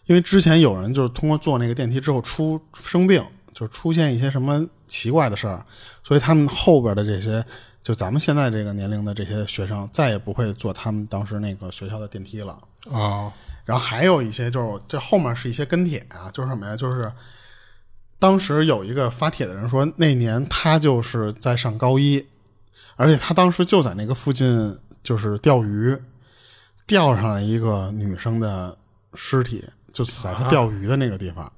[0.06, 5.66] 因为之前有人就是通过坐那个电梯之后出生病，就是出现一些什么奇怪的事儿，
[6.04, 7.46] 所以他们后边的这些。
[7.84, 12.60] 就咱们现在这个年龄的这些学生，再也不会坐他们当时那个学校的电梯了。
[12.88, 13.32] 哦，
[13.64, 16.76] 然后还有一些就是这后面是一些跟帖啊，就是什么呀？
[16.76, 17.10] 就是
[18.20, 22.22] 当时有一个发帖的人说，那年他就是在上高一，
[22.98, 25.98] 而且他当时就在那个附近就是钓鱼，
[26.86, 28.78] 钓上了一个女生的
[29.14, 31.46] 尸体，就在他钓鱼的那个地方。
[31.46, 31.54] 啊，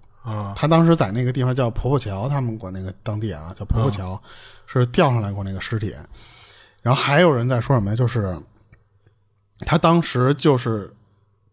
[0.55, 4.21] 他当时在那个地方叫婆婆桥，他们管那个当地啊叫婆婆桥，
[4.65, 5.93] 是钓上来过那个尸体。
[6.81, 7.95] 然后还有人在说什么呀？
[7.95, 8.37] 就是
[9.59, 10.93] 他当时就是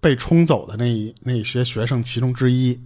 [0.01, 2.81] 被冲走的那一那些学生其中之一。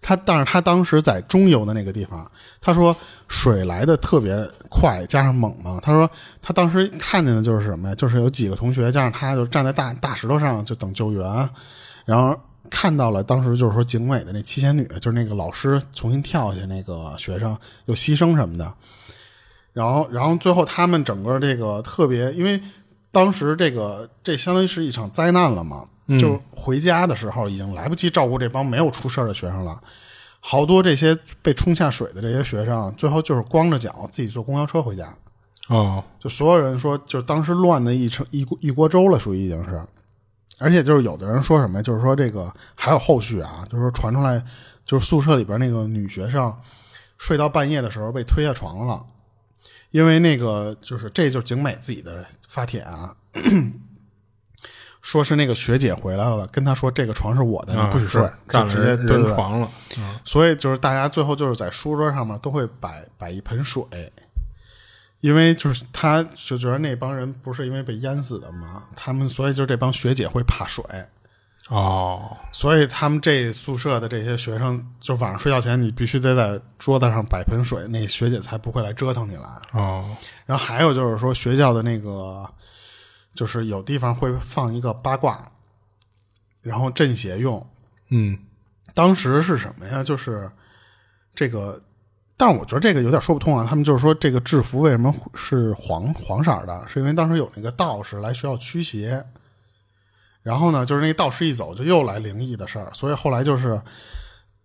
[0.00, 5.80] 他但是他当时在中游的那个地方，他说水来的特别快，加上猛嘛。
[5.82, 6.08] 他说
[6.40, 7.94] 他当时看见的就是什么呀？
[7.96, 11.50] 就是有几个同学加上他就站在大大石头上就等救援，
[12.04, 12.40] 然后
[12.70, 18.72] 看到了当时就是说警委的那七仙女，就是那个老师重新跳下去那个学生又牺牲什么的。
[19.72, 22.60] 然后，然后最后他们整个这个特别，因为
[23.12, 25.84] 当时这个这相当于是一场灾难了嘛，
[26.18, 29.80] 就回家的时候已经来不及照顾这帮没有出事儿的学生了。
[30.40, 35.12] 好多这些被冲下水的这些学生，最后就是光着脚自己坐公交车回家。
[35.68, 39.80] 哦，就所有人说，就当时乱的一成一锅一锅粥了，属于已经是。
[40.58, 41.82] 而且就是有的人说什么呀？
[41.82, 44.42] 就是说这个还有后续啊，就是说传出来，
[44.84, 46.54] 就是宿舍里边那个女学生
[47.16, 49.04] 睡到半夜的时候被推下床了，
[49.90, 53.14] 因为那个就是这就是景美自己的发帖啊，
[55.00, 59.26] 说是那个学姐回来了，跟她说这个床是我的，你不许睡，就直接人对对对。
[59.26, 59.70] 人床了。
[60.24, 63.82] 所以就是大家最后就是在书桌上面都会摆摆一盆水，
[65.20, 70.84] 因为就是他就觉得那帮人不是因为被淹死的嘛，他们所以就这帮学姐会怕水，
[71.68, 79.48] 哦，所以他们这宿舍的这些学生就晚上睡觉前你必须得在桌子上摆盆水，那学姐才不会来折腾你来。
[79.72, 82.48] 哦，然后还有就是说学校的那个，
[83.34, 85.50] 就是有地方会放一个八卦，
[86.62, 87.64] 然后镇邪用。
[88.10, 88.38] 嗯，
[88.94, 90.02] 当时是什么呀？
[90.02, 90.50] 就是
[91.34, 91.78] 这个，
[92.38, 93.66] 但是我觉得这个有点说不通啊。
[93.68, 96.88] 他们就是说，这个制服为什么是黄黄色的？
[96.88, 99.22] 是因为当时有那个道士来学校驱邪，
[100.42, 103.78] 然后呢，就是那个道士一走，就又来灵异的事儿，所以后来就是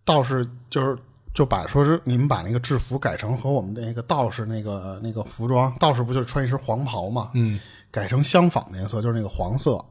[0.05, 0.97] 道士就是
[1.33, 7.31] 就把说是你们把那个制服改成和我们那个道士那个那个服装，道士不就是穿一身黄袍嘛？
[7.33, 7.59] 嗯，
[7.89, 9.83] 改成相仿的颜色，就是那个黄色。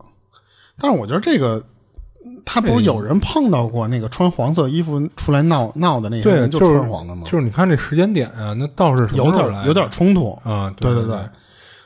[0.79, 1.63] 但是我觉得这个，
[2.45, 7.23] 他不是有人碰到过那个穿黄色衣服出来闹闹的那个对，人就是穿黄的吗？
[7.25, 10.39] 就是你看这时间点啊，那倒是有点有点冲突。
[10.45, 11.17] 啊，对对对，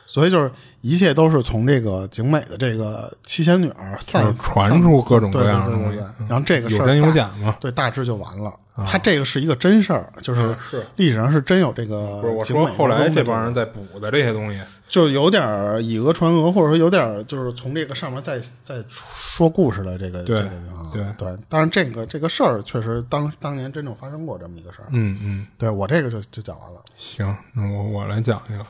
[0.05, 7.55] 所以就是一切都是从这个景美的这个七仙女儿散传出各种各样的东西然后这个事有真有假嘛。
[7.59, 8.53] 对，大致就完了。
[8.85, 10.55] 他这个是一个真事儿，就是
[10.97, 15.41] 历史上是真有这个不是我说后来这帮人在补的这些东西，就有点
[15.83, 21.37] 以讹传讹，或者说有点就是从这个上面再再说故事的这个对这个啊，对对。
[21.49, 24.87] 但是这个这个事儿确实当当年真正发生过这么一个事儿。
[24.91, 26.81] 嗯嗯，对我这个就就讲完了。
[26.95, 28.65] 行，那我我来讲一个。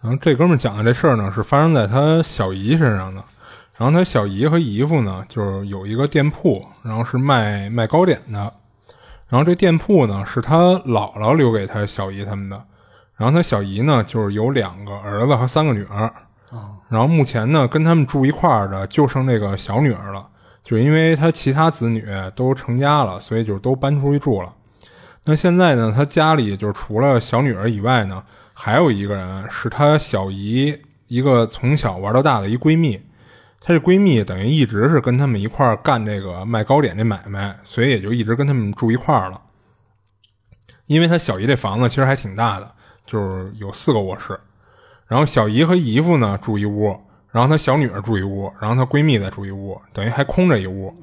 [0.00, 3.22] 然后这哥们讲的这事儿呢，是发生在他小姨身上的。
[3.76, 8.52] 然后他小姨和姨父呢，就是有一个店铺，然后是卖卖糕点的。
[9.28, 12.60] 然后这店铺呢，是他姥姥留给他小姨他们的。
[13.18, 16.06] 然后他小姨呢，就是有两个儿子和三个女儿。
[16.50, 20.26] 啊然后目前呢，跟他们住一块儿的就剩这个小女儿了，
[20.64, 22.02] 就是因为他其他子女
[22.34, 24.50] 都成家了，所以就都搬出去住了。
[25.24, 28.22] 那现在呢，他家里就是除了小女儿以外呢，
[28.54, 30.74] 还有一个人是他小姨
[31.08, 32.98] 一个从小玩到大的一闺蜜。
[33.60, 39.42] 她这闺蜜等于一直是跟他们一块儿干这个卖糕点这买卖，所以也就一直跟他们住一块儿了。
[40.86, 42.72] 因为他小姨这房子其实还挺大的，
[43.10, 44.38] 就是有四个卧室。
[45.06, 46.94] 然后小姨和姨夫呢住一屋，
[47.30, 50.94] 然后她小女儿住一屋，然后她闺蜜再住一屋，等于还空着一屋。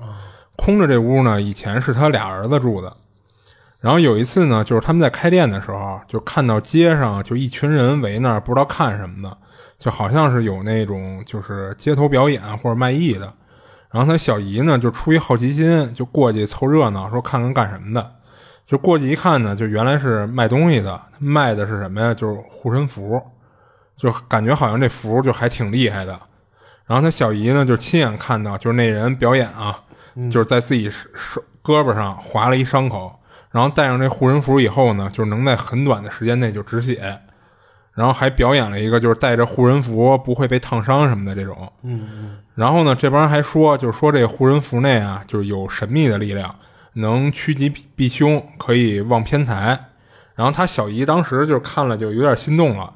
[0.56, 2.96] 空着这屋呢，以前是她俩儿子住的。
[3.80, 9.38] 然后有一次呢，就是他们在开店的时候，就看到街上就一群人围那儿，不知道看什么的，
[9.78, 13.34] 就好像是有那种就是街头表演或者卖艺的。
[13.92, 18.12] 然后他小姨呢，就出于好奇心，就过去凑热闹，说看看干什么的。
[18.68, 22.14] 就过去一看呢，就原来是卖东西的，卖的是什么呀？
[22.14, 23.22] 就是护身符，
[23.96, 26.20] 就感觉好像这符就还挺厉害的。
[26.86, 29.80] 然后他小姨呢，就亲眼看到，就是那人表演啊，
[30.32, 33.12] 就是在自己手胳膊上划了一伤口，
[33.52, 37.20] 然后戴上这护身符以后呢，就是能在很短的时间内就止血，
[37.94, 41.72] 然后还表演了一个就是带着护身符不会被烫伤什么的这种。
[41.84, 46.54] 嗯嗯然后呢，这帮人还说，就是说这个护身符内啊，就是有神秘的力量，
[46.96, 49.80] 能趋吉避避凶，可以旺偏财。
[50.36, 52.94] 然后他小姨当时就看了就有点心动了，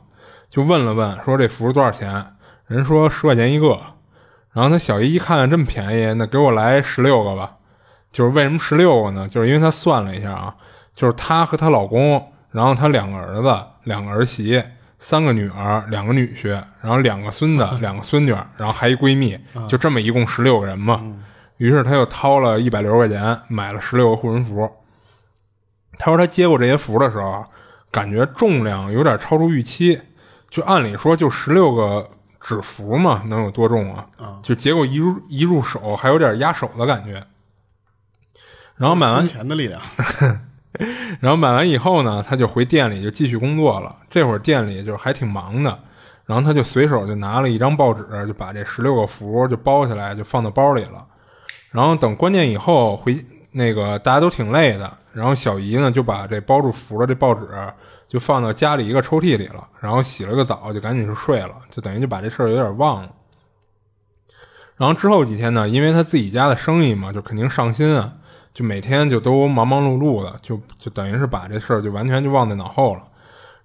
[0.50, 2.26] 就问了问，说这符多少钱？
[2.68, 3.80] 人说十块钱一个。
[4.52, 7.54] 然后他小姨一看这么便宜，那给我来十六个吧。
[8.12, 9.28] 就是为什么十六个呢？
[9.28, 10.56] 就是因为她算了一下啊，
[10.96, 14.62] 就是她和她老公，然后她两个儿子、两个儿媳、
[14.98, 16.50] 三个女儿、两个女婿，
[16.82, 21.00] 然后两个孙子、两个孙女，然后还一闺蜜，就这么一共十六个人嘛。
[21.60, 24.70] 于是他又掏了一百六十块钱买了十六个护身符。
[25.98, 27.44] 他说他接过这些符的时候，
[27.92, 30.00] 感觉重量有点超出预期。
[30.50, 34.08] 就按理说就十六个纸符嘛，能有多重啊？
[34.42, 37.22] 就结果一入一入手还有点压手的感觉。
[38.78, 39.82] 然后买完钱的力量。
[41.20, 43.94] 然后买完以后呢，他就回店里就继续工作了。
[44.10, 45.78] 这会儿店里就是还挺忙的，
[46.26, 51.06] 然后他就随手就拿了一张报纸，就把这十六个符就包起来，就放到包里了。
[51.72, 53.16] 然后等关键以后回
[53.52, 57.48] 那个大家都挺累的，然后小姨呢就把这包住符的这报纸
[58.08, 63.10] 就放到家里一个抽屉里了，然后洗了个澡就赶紧就睡了，就等于就把这事儿有点忘了。
[64.78, 68.14] 然后之后几天呢，因为他自己家的生意嘛，就肯定上心啊，
[68.54, 73.04] 就每天就都忙忙碌碌的，就就等于是把这事儿就完全就忘在脑后了。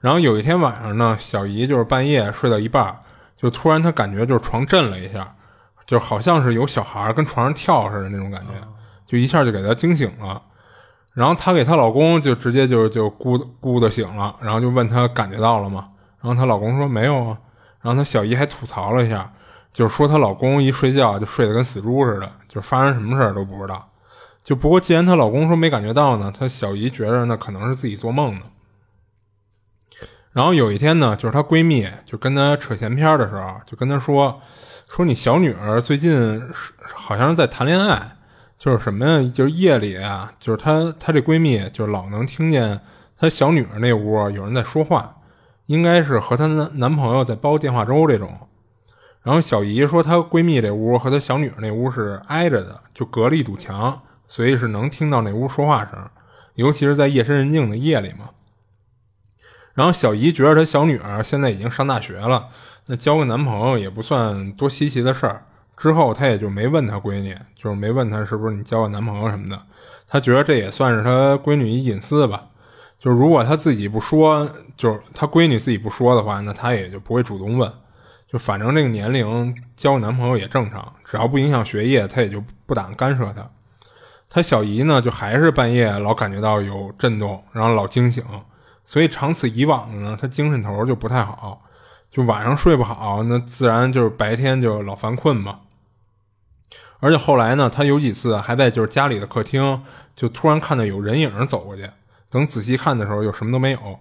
[0.00, 2.94] 然后有一天晚上呢，小姨就是半夜睡到一半，
[3.36, 5.34] 就突然她感觉就是床震了一下，
[5.86, 8.52] 就好像是有小孩跟床上跳似的那种感觉，
[9.06, 10.40] 就一下就给她惊醒了。
[11.12, 15.84] 然后她给她老公就直接就就咕咕的醒了，然后就问她感觉到了吗？
[16.20, 17.38] 然后她老公说没有啊。
[17.80, 19.30] 然后她小姨还吐槽了一下，
[19.72, 23.90] 就是说她老公一睡觉就睡得跟死猪似的，就是发生什么事儿都不知道。
[24.42, 28.42] 就不过既然她老公说没感觉到呢，她小姨觉着那可能是自己做梦呢。
[30.32, 34.40] 然后有一天呢，就是她闺蜜就跟她扯闲篇的时候，就跟她说，
[34.94, 36.12] 说你小女儿最近
[36.54, 38.16] 是好像是在谈恋爱，
[38.56, 39.30] 就是什么呀？
[39.34, 42.80] 就是夜里啊，就是她她这闺蜜就老能听见
[43.18, 45.16] 她小女儿那屋有人在说话，
[45.66, 48.38] 应该是和她男男朋友在煲电话粥这种。
[49.24, 56.08] 然后小姨说，她闺蜜这屋和她小女儿那屋是挨着的，就隔了一堵墙，所以是能听到那屋说话声，
[56.54, 58.30] 尤其是在夜深人静的夜里嘛。
[59.72, 62.46] 然后小姨觉得她小女儿现在已经上大学了，
[62.86, 65.44] 那交个男朋友也不算多稀奇的事儿。
[65.76, 69.60] 之后她也就没问她闺女，就是没问她是不是你交个男朋友什么的。
[70.06, 72.44] 她觉得这也算是她闺女一隐私吧。
[72.98, 77.70] 就如果她自己不说，就是她闺女自己不说的话，那她也就不会主动问。
[78.30, 83.48] 就反正这个年龄交个男朋友也正常，只要不影响学业，她也就不打算干涉她。
[84.28, 88.24] 她小姨呢，就还是半夜老感觉到有震动，然后老惊醒。
[88.84, 91.62] 所以长此以往呢，她精神头就不太好，
[92.14, 95.58] 就晚上睡不好，那自然就是白天就老犯困嘛。
[97.00, 99.82] 而且后来呢，他有几次还在就是家里的客厅，
[100.14, 101.90] 就突然看到有人影走过去，
[102.30, 103.98] 等仔细看的时候又什么都没有。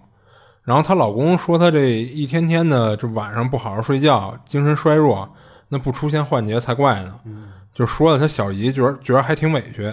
[0.62, 5.28] 然后她老公说，她这一天天的这晚上不好好睡觉，精神衰弱，
[5.70, 7.18] 那不出现幻觉才怪呢。
[7.74, 9.92] 就说的她小姨觉得觉得还挺委屈，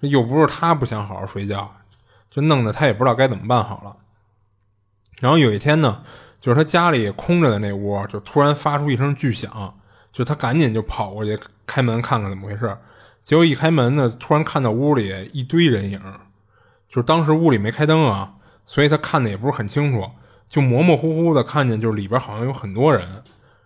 [0.00, 1.74] 又不是她不想好好睡觉，
[2.30, 3.96] 就弄得她也不知道该怎么办好了。
[5.20, 6.02] 然后有一天呢，
[6.42, 9.72] 就是他家里空着的那屋，就突然发出一声巨响，
[10.12, 12.76] 就他赶紧就跑过去开门看看怎么回事。
[13.22, 16.00] 结果一开门呢，突然看到屋里一堆人影，
[16.88, 18.34] 就是当时屋里没开灯啊，
[18.66, 20.04] 所以他看的也不是很清楚，
[20.48, 23.08] 就模模糊糊的看见就是里边好像有很多人。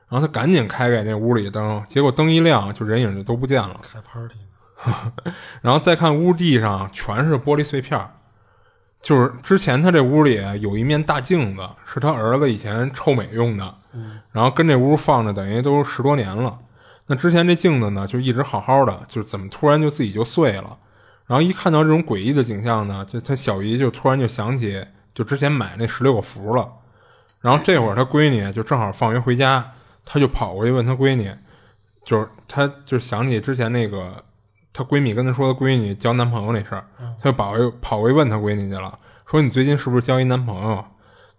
[0.08, 3.80] 然后他赶紧开开那屋里灯，结果灯一亮，就人影就都不见了。
[3.82, 5.32] 开 party 呢。
[5.62, 7.98] 然后再看屋地上全是玻璃碎片。
[9.06, 13.74] 就是之前他这屋里有一面大镜子，是他儿子以前臭美用的，
[14.32, 16.58] 然后跟这屋放着等于都十多年了。
[17.06, 20.76] 那之前这镜子呢，就一直好好的，就是怎么突然就自己就碎了？
[21.24, 26.68] 然后一看到这种诡异的景象呢，就他小姨就突然就想起，就之前买那十六个符了。
[27.40, 29.64] 然后这会儿他闺女就正好放学回家，
[30.04, 31.32] 他就跑过去问他闺女，
[32.02, 34.24] 就是他就想起之前那个。
[34.76, 36.84] 她闺蜜跟她说，她闺女交男朋友那事儿，
[37.18, 40.84] 她就跑回跑回问她闺女去了，说你最近是不是交一男朋友？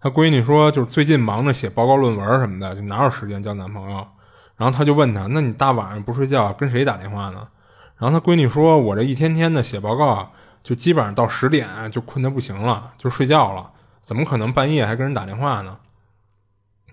[0.00, 4.04] 她闺女说，就是最近忙着写报告论文什么的，就哪有时间交男朋友？
[4.56, 7.46] 然后她就问她，那你大晚上不睡觉，跟谁打电话呢？
[7.96, 10.32] 然后她闺女说，我这一天天的写报告，
[10.64, 13.70] 就基本上到十点就困得不行了，就睡觉了，
[14.02, 15.78] 怎么可能半夜还跟人打电话呢？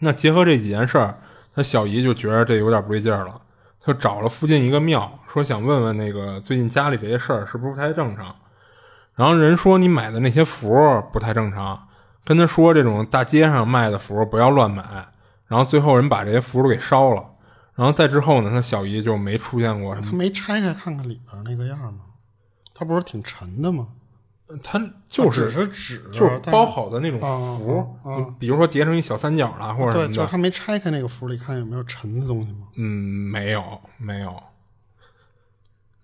[0.01, 1.17] 那结合这几件事儿，
[1.55, 3.41] 她小姨就觉得这有点不对劲儿了。
[3.85, 8.35] 就找了附近一个庙，说想问问那个最近家里这些事儿是不是不太正常。
[9.13, 10.69] 然后人说你买的那些符
[11.13, 11.87] 不太正常，
[12.23, 14.83] 跟他说这种大街上卖的符不要乱买。
[15.47, 17.23] 然后最后人把这些符都给烧了。
[17.75, 19.95] 然后再之后呢，他小姨就没出现过。
[19.95, 21.99] 他没拆开看看里边那个样吗？
[22.73, 23.87] 他不是挺沉的吗？
[24.61, 30.07] 它就是是纸，就是包好的那种符，比如说叠成一小三角了，或者什么的。
[30.07, 32.67] 对，就是他没拆开那个符里看有没有沉的东西吗？
[32.77, 32.83] 嗯，
[33.31, 34.41] 没有，没有。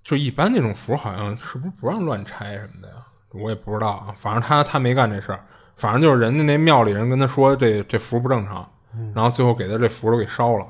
[0.04, 2.96] 就一般那种符，好像是不是不让乱拆什么的呀？
[3.30, 4.16] 我也不知道啊。
[4.18, 8.68] 反正他他没干这事儿，反正就是人家那庙里人跟他说这这符不正常，
[9.14, 10.68] 然后最后给他这符都给烧了。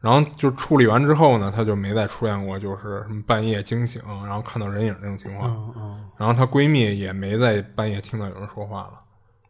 [0.00, 5.74] 然后就处理完之后呢，他就没再出现过，就是什么半夜惊醒，然后看到人影这种情况。
[6.16, 8.94] 然后她闺蜜也没在半夜听到有人说话了。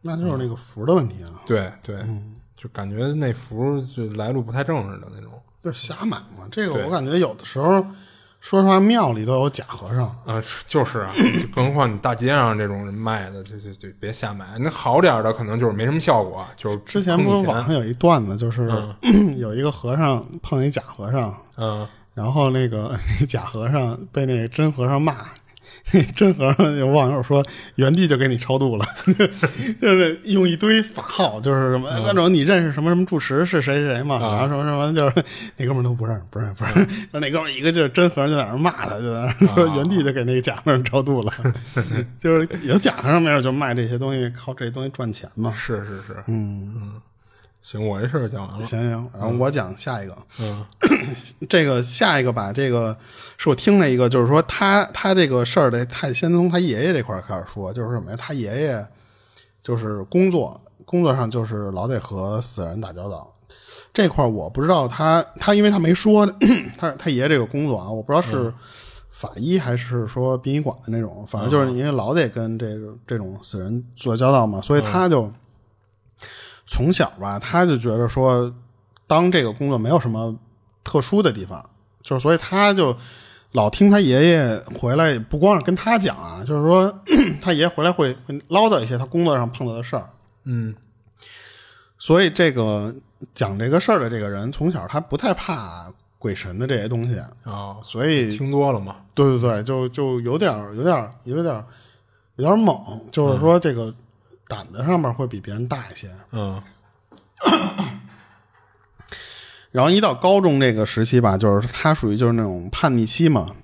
[0.01, 1.29] 那就是那个符的问题啊。
[1.45, 1.95] 对对，
[2.57, 5.31] 就感觉那符就来路不太正似的那种。
[5.63, 7.85] 就是瞎买嘛，这个我感觉有的时候，
[8.41, 10.07] 说实话，庙里都有假和尚。
[10.25, 11.13] 啊，就是啊，
[11.55, 14.45] 更何况你大街上这种人卖的，就就就别瞎买。
[14.59, 18.69] 那好点的可能就是没什么效果，就是之前不是网上有一段子，就是
[19.37, 25.17] 有一个和尚碰一假和尚，嗯，然后那个 那假和尚被那真和尚骂。
[26.15, 27.43] 真和尚有网友说，
[27.75, 28.85] 原地就给你超度了，
[29.81, 35.25] 就是用一堆法号，就是什么那种你认识什么什么住持是谁谁嘛，然后什么什么就是
[35.57, 37.05] 那哥们都不认识，不认识，不认识。
[37.11, 41.33] 那哥们一个劲儿真和尚就在那骂他，就在那说原地就给那个假和尚超度了，
[42.21, 45.53] 就是有假和尚没有就卖这些东西，靠这些东西赚钱嘛。
[45.57, 47.01] 是是是，嗯，
[47.61, 48.65] 行，我这事儿讲完了。
[48.65, 50.17] 行行，然后我讲下一个。
[50.39, 50.65] 嗯
[51.49, 52.95] 这个下一个吧，这个
[53.37, 58.17] 是我听了一个，就是说他他这个事儿得他先从他爷爷这块儿开始说，就是什么呀？
[58.17, 58.85] 他爷爷
[59.63, 63.31] 就是工作工作上就是老得和死人打交道。
[63.93, 66.25] 这块儿我不知道他他因为他没说
[66.77, 68.53] 他他爷爷这个工作啊，我不知道是
[69.09, 75.31] 法医还是说殡仪馆的那种，反正就是因为老得跟这种这种死人做交道嘛，所以他就
[76.71, 78.49] 从小吧，他就觉得说
[79.05, 80.33] 当这个工作没有什么
[80.85, 81.69] 特殊的地方，
[82.01, 82.95] 就是所以他就
[83.51, 87.01] 老听他爷爷回来，不光是跟他讲啊，就是说
[87.43, 90.09] 他爷爷回来会会唠叨一些他工作上碰到的事儿。
[90.45, 90.73] 嗯
[91.99, 92.95] 所以这个
[93.33, 98.95] 讲这个事儿的这个人，从小他不太怕鬼神的这些东西，哦，所以听多了嘛。
[99.13, 101.65] 对对对，就就有点儿有点儿有点儿
[102.37, 103.93] 有点猛，就是说这个
[104.51, 106.09] 胆子上面会比别人大一些。
[106.31, 106.61] 嗯
[109.71, 113.55] 然后一到高中这个时期吧，就是他属于就是那种叛逆期嘛，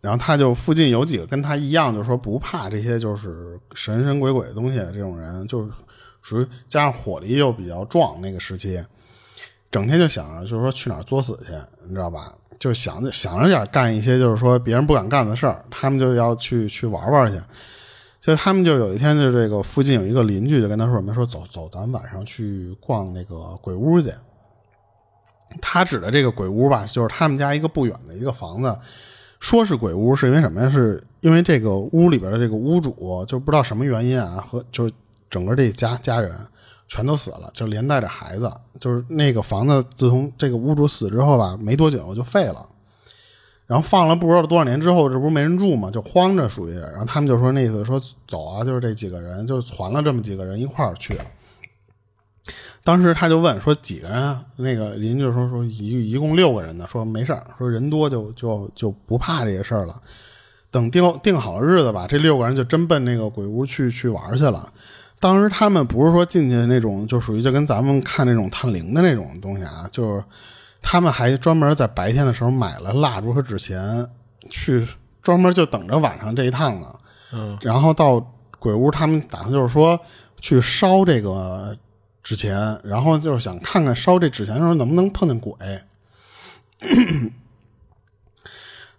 [0.00, 5.72] 然后他就附近有几个跟他一样，就是说不怕这些就是神神鬼鬼的东西这种人，就是
[6.22, 8.80] 属于加上火力又比较壮那个时期，
[9.68, 11.52] 整天就想着就是说去哪儿作死去，
[11.84, 12.32] 你知道吧？
[12.60, 17.38] 就想着想着点干一些就是说别人不敢干的事儿，他们就要去去玩玩去。
[18.26, 24.12] 就他们就有一天就这个附近有一个邻居就跟他说什么说走走，咱晚上去逛那个鬼屋去。
[25.62, 28.76] 他指的这个鬼屋吧，就是他们家一个不远的一个房子，
[29.38, 30.68] 说是鬼屋，是因为什么呀？
[30.68, 34.92] 是因为这个屋里边的这个屋主就不知道什么原因啊，和就是
[35.30, 36.36] 整个这家家人
[36.88, 42.68] 全都死了，就连带着孩子，就是那个房子自从这个屋主死之后吧，没多久就废了。
[43.66, 46.74] 然后放了不知道多少年之后，这不是没人住嘛，就荒着属于。
[46.74, 51.16] 然后他们就说那意思说走啊，就是这几个人就攒了这么几个人一块儿去。
[52.84, 54.44] 当时他就问说几个人啊？
[54.54, 60.00] 那个邻居说说一一共六个人呢，说没事儿，说人多就就就不怕这些事儿了。
[60.70, 64.72] 等定定好日子吧，这六个人就真奔那个鬼屋去去玩去了。
[65.18, 70.22] 当时他们不是说进去那种，就属于就跟咱们看那种探灵的那种东西啊，就是
[70.88, 74.08] 他们还专门在白天的时候买了蜡烛和纸钱，
[74.48, 74.86] 去
[75.20, 76.86] 专门就等着晚上这一趟呢。
[77.32, 78.24] 嗯然后到
[78.60, 79.98] 鬼屋，他们打算就是说
[80.40, 81.76] 去烧这个
[82.22, 85.52] 纸钱，然后就是想看看烧这纸钱的时候能不能碰见鬼。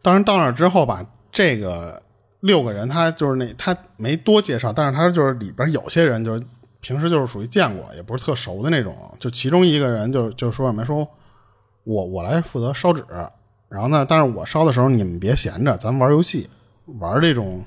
[0.04, 2.04] 当然到那之后吧，这个
[2.42, 6.44] 六个人他就是那他没多介绍，但是他就是里边有些人就是
[6.82, 8.94] 平时就是属于见过，也不是特熟的那种。
[9.22, 11.08] 就其中一个人就就说什么说，
[11.88, 13.02] 我我来负责烧纸，
[13.70, 16.50] 然后呢，但是我烧的时候你们别闲着，咱们玩游戏，
[17.00, 17.64] 玩这种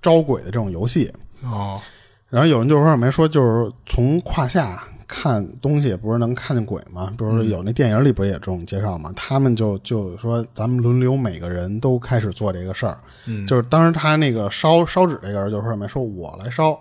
[0.00, 1.12] 招鬼的这种游戏。
[1.44, 1.80] 哦
[2.28, 7.12] 然后有人就说没说就是从胯下看东西，不是能看见鬼吗？
[7.18, 9.12] 比如说有那电影里不是也这种介绍吗。
[9.14, 12.96] 他们就就说咱们轮流每个人都开始做这个事儿，
[13.26, 16.78] 嗯就是当时他那个烧烧纸这个人就说什么说我来烧，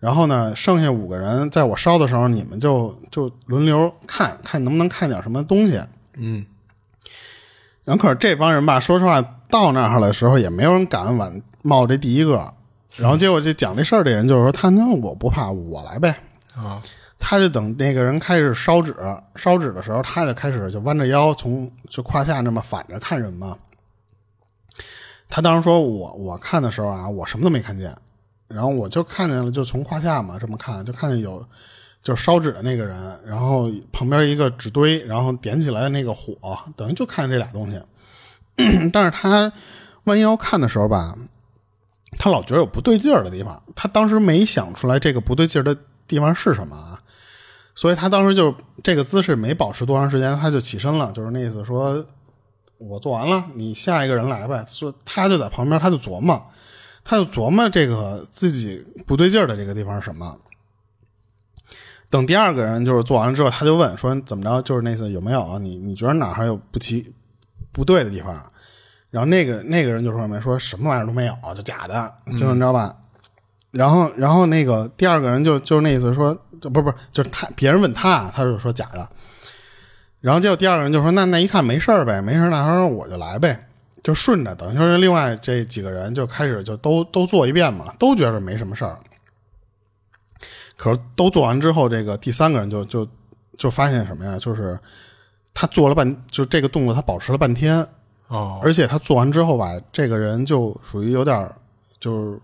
[0.00, 5.80] 然后呢剩下五个人在我烧的时候，你们就就轮流看看能不能看点什么东西。
[6.14, 6.44] 嗯
[7.84, 12.52] 然后可是这帮人吧，说实话，到那儿的时候也没有人敢往冒这第一个。
[12.96, 16.14] 然后结果这讲这事儿的人就是说，他那我不怕，我来呗。
[16.54, 16.82] 啊
[17.20, 18.94] 他就等那个人开始烧纸，
[19.34, 23.56] 烧纸的时候，他就开始就弯着腰从就胯下那么反着看人嘛。
[25.28, 27.92] 他当时说我我看的时候啊，我什么都没看见，
[28.48, 31.46] 然后我就看见了，就从胯下嘛这么看，就看见有
[32.02, 36.34] 就是烧纸的那个人，然后旁边一个纸堆，然后点起来那个火，
[36.76, 37.80] 等于就看见这俩东西。
[38.92, 39.52] 但是他
[40.04, 41.16] 弯腰看的时候吧，
[42.16, 45.76] 他老觉得有不对劲儿的地方，他当时没想出来这个不对劲儿的
[46.06, 46.98] 地方是什么啊，
[47.74, 52.04] 所以他当时就这个姿势没保持多长时间，他就起身了，就是那意思说，
[52.78, 54.64] 我做完了，你下一个人来呗。
[54.66, 56.44] 说他就在旁边，他就琢磨，
[57.08, 60.38] 他就琢磨这个自己不对劲儿的这个地方是什么。
[62.10, 65.56] 等第二个人就是做完了之后，他就问说怎么着，就是那次有没有啊？
[65.58, 67.10] 你你觉得哪儿还有不齐
[67.72, 68.46] 不对的地方？
[69.08, 72.94] 然后那个那个人就说什么说什么玩意儿都没有，就假的，就是你知道吧？
[73.70, 79.08] 然后然后那个第二个人就就是那意思说，就不是不是，就是他别人问他，他就说假的。
[80.20, 83.67] 然后结果第二个人就说那那一看没事儿呗，没事儿，那他说我就来呗，
[84.02, 88.98] 就顺着，等于说是另外这几个人就开始就都都做一遍嘛，都觉得没什么事儿。
[90.76, 93.08] 可是都做完之后，这个第三个人就就
[93.56, 94.38] 就发现什么呀？
[94.38, 94.78] 就是
[95.52, 97.84] 他做了半，就这个动作他保持了半天，
[98.28, 101.50] 哦而且他做完之后吧，这个人就属于有点
[101.98, 102.40] 就是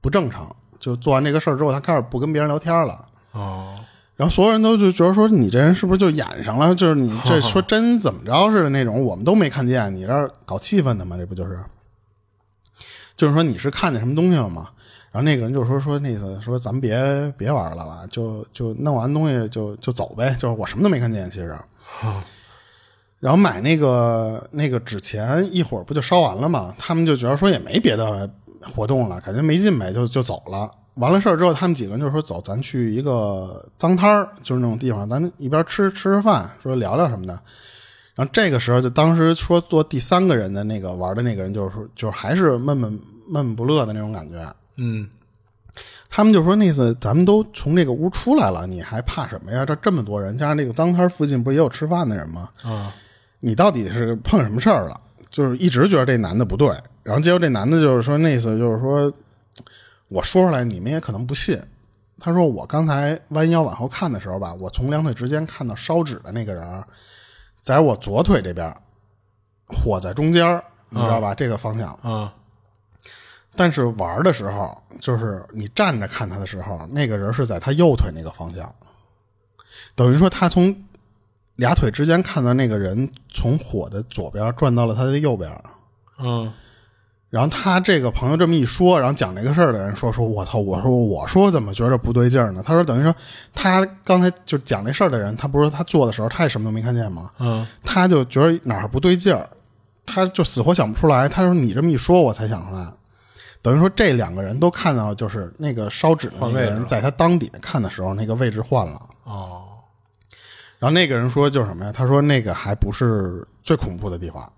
[0.00, 0.54] 不正常。
[0.78, 3.08] 就做完这个事儿之后，他开始不跟别人聊天了。
[3.32, 3.78] 哦
[4.20, 6.74] 然后所有人都就觉得说你这人是不是就演上了？
[6.74, 11.16] 就是你这 说真怎么着似的那种，我们都没看见，你这儿搞气氛的嘛？
[11.16, 11.58] 这不就是？
[13.16, 14.68] 就是说你是看见什么东西了吗？
[15.10, 20.36] 然后那个人就说说那意思说咱们别别玩了吧，就就弄完东西就就走呗。
[20.38, 21.56] 就是我什么都没看见，其实。
[23.20, 26.74] 然后买那个那个纸钱，一会儿不就烧完了吗？
[26.76, 28.30] 他们就觉得说也没别的
[28.74, 30.70] 活动了，感觉没劲呗，就就走了。
[30.94, 37.32] 完了事儿之后，他们几个人就说：“走，咱去一个脏摊儿，就是那种地方，咱一边吃吃吃饭，说聊聊什么的。”
[38.16, 42.92] 然后这个时候，就当时说做第三个人的那个玩的那个人，就是说，就是还是闷闷
[43.28, 44.36] 闷闷不乐的那种感觉。
[44.76, 45.08] 嗯，
[46.10, 49.64] 他们就说：“那次咱们都从这个屋出来了，你还怕什么呀？
[49.64, 52.50] 这这么多人，加上那个脏摊附近不是也有吃饭的人吗？
[52.62, 52.92] 啊，
[53.38, 55.00] 你到底是碰什么事儿了？
[55.30, 56.68] 就是一直觉得这男的不对，
[57.02, 59.10] 然后结果这男的就是说那次就是说。”
[60.10, 61.58] 我说出来，你们也可能不信。
[62.18, 66.84] 他说：“我刚才弯腰往后看的时候吧，我从两腿之间看到烧纸的那个人，
[67.62, 68.76] 在我左腿这边，
[69.68, 71.34] 火在中间，你知道吧？
[71.34, 71.98] 这个方向。
[72.02, 72.30] 嗯。
[73.56, 78.70] 但是玩的时候，就是你站着看他的时候，那个人是在他右腿那个方向。
[79.94, 80.76] 等于说，他从
[81.56, 85.50] 俩腿之间看到那个人从火的左边转到了他的右边。
[86.18, 86.52] 嗯。
[87.30, 90.58] 然后他这个朋友这么一说，然后讲这个事儿的人说：“说我操！
[90.58, 93.14] 我说我说怎么觉着不对劲儿呢？”他说：“等于说
[93.54, 97.30] 他刚才就讲这事儿的人，他不是他做的时候他也什么都没看见吗？
[97.38, 99.48] 嗯，他就觉得哪儿不对劲儿，
[100.04, 101.28] 他就死活想不出来。
[101.28, 102.92] 他说你这么一说，我才想出来。
[103.62, 109.00] 等于说这两个人都看到，就是那个烧纸的那个人在他当底下看的时候，那个位置换了。
[109.22, 109.62] 哦，
[110.80, 111.92] 然后那个人说就是什么呀？
[111.92, 114.52] 他说那个还不是最恐怖的地方。”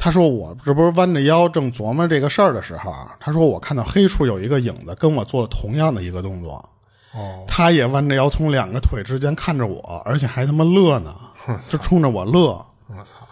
[0.00, 6.54] 他说：“我这不是弯着腰正琢磨这个事儿的时候啊，他说我看到黑处有一个影子跟我做了同样的一个动作，
[7.12, 11.12] 哦，他也弯着腰从两个腿之间看着我，而且还他妈乐呢，
[11.68, 12.64] 就冲着我乐。
[12.86, 13.26] 我操！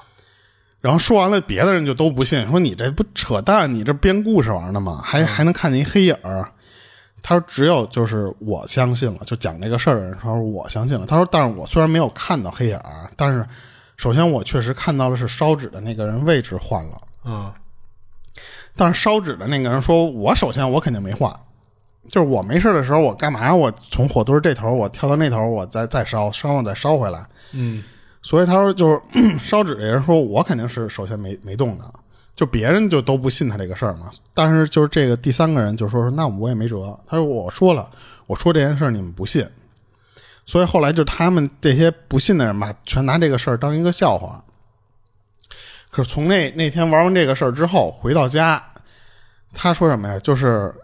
[0.80, 5.00] 然后说完了，别的人就都不信，说你这不扯淡，你这编故事玩的吗？
[5.04, 6.50] 还还能看见一黑影儿？
[7.22, 11.06] 他说只有就是我相信了，就讲这个事儿的人说我相信了。
[11.06, 13.46] 他说，但是我虽然没有看到黑影儿，但是。”
[13.96, 17.52] 首先，我确实看到的是烧纸的那个人位置换了，嗯，
[18.76, 21.32] 但是烧纸的那个人说，我首先我肯定没换，
[22.08, 23.54] 就是我没事的时候，我干嘛？
[23.54, 27.24] 我从火堆这头我跳到那头，我再再烧，烧完再烧回来，
[27.54, 27.82] 嗯，
[28.20, 29.00] 所以他说就是
[29.40, 31.90] 烧纸的人说，我肯定是首先没没动的，
[32.34, 34.10] 就别人就都不信他这个事儿嘛。
[34.34, 36.98] 但是就是这个第三个人就说说，那我也没辙。
[37.06, 37.88] 他说我说了，
[38.26, 39.46] 我说这件事你们不信。
[40.46, 44.42] 所以后来就他们这些不信的人吧，全拿这个事儿当一个笑话。
[45.90, 48.62] 可是从那那天玩完这个事儿之后，回到家，
[49.52, 50.18] 他说什么呀？
[50.20, 50.74] 就是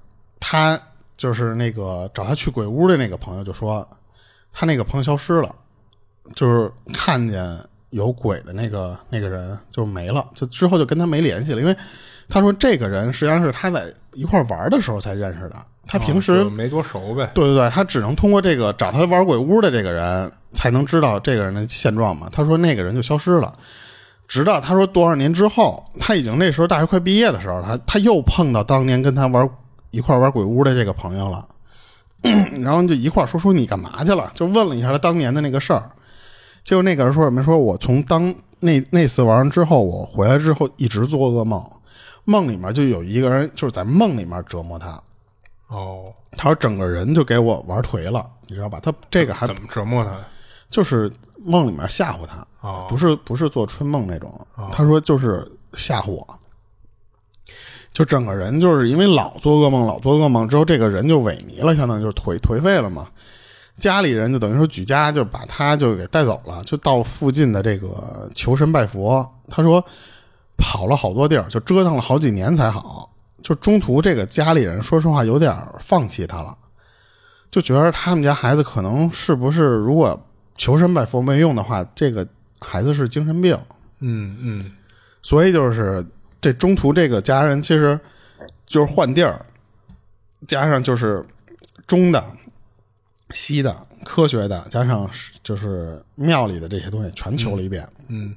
[0.41, 0.81] 他
[1.17, 3.89] 就是那个找他去鬼屋的那个朋友就说，
[4.53, 5.55] 他那个朋友消失了，
[6.35, 7.59] 就是看见
[7.91, 11.61] 有鬼的那个那个人就没了，就之后就跟他没联系了。
[11.61, 11.77] 因为
[12.33, 15.57] 他说这个人实际上是他在一块玩的时候才认识的。
[15.87, 22.29] 他平时没多熟呗，对对对，他只能通过这个找他玩鬼屋的这个人，才能知道这个人的现状嘛。
[22.33, 23.53] 他说那个人就消失了，
[24.27, 29.47] 直到他说多少年之后，他已经那时候大学快毕业的时候，他他又碰到当年跟他玩
[29.91, 31.47] 一块玩鬼屋的这个朋友了，
[32.63, 35.91] 然后就一块说说你干嘛去了，就问了一下他当年的那个事儿。
[36.65, 37.43] 结果那个人说什么？
[37.43, 41.61] 说我从当那那次玩完之后，我回来之后一直做噩梦，
[42.25, 45.01] 梦里面就有一个人就是在梦里面折磨他。
[45.69, 48.79] 哦，他说整个人就给我玩颓了，你知道吧？
[48.83, 50.19] 他这个还怎么折磨他？
[50.69, 52.47] 就是梦里面吓唬他，
[52.89, 54.35] 不是不是做春梦那种。
[54.71, 56.39] 他说就是吓唬我，
[57.93, 63.07] 就整个人就是因为老做噩梦，老做噩梦之后，这个人就萎靡了，相当于就是颓颓废了嘛。
[63.79, 69.27] 家里人就等于说举家就把他就给带走了，就到附近的这个求神拜佛。
[69.49, 69.85] 他说
[70.57, 73.09] 跑了好多地儿，就折腾了好几年才好。
[73.43, 76.57] 就中途这个家里人说实话有点放弃他了，
[77.51, 80.19] 就觉得他们家孩子可能是不是如果
[80.57, 82.27] 求神拜佛没用的话，这个
[82.61, 83.59] 孩子是精神病。
[83.99, 84.73] 嗯嗯，
[85.23, 86.05] 所以就是
[86.41, 87.99] 这中途这个家人其实
[88.67, 89.45] 就是换地儿，
[90.47, 91.25] 加上就是
[91.87, 92.25] 中的、
[93.31, 95.11] 西的、科学的，加上
[95.43, 97.85] 就是庙里的这些东西全求了一遍。
[98.07, 98.35] 嗯，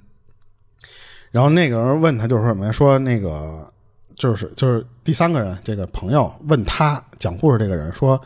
[1.36, 2.72] 然后那个人问他就是说什么呀？
[2.72, 3.70] 说那个。
[4.18, 8.18] 就是就是第三个人，这个朋友问他讲故事这个人说：“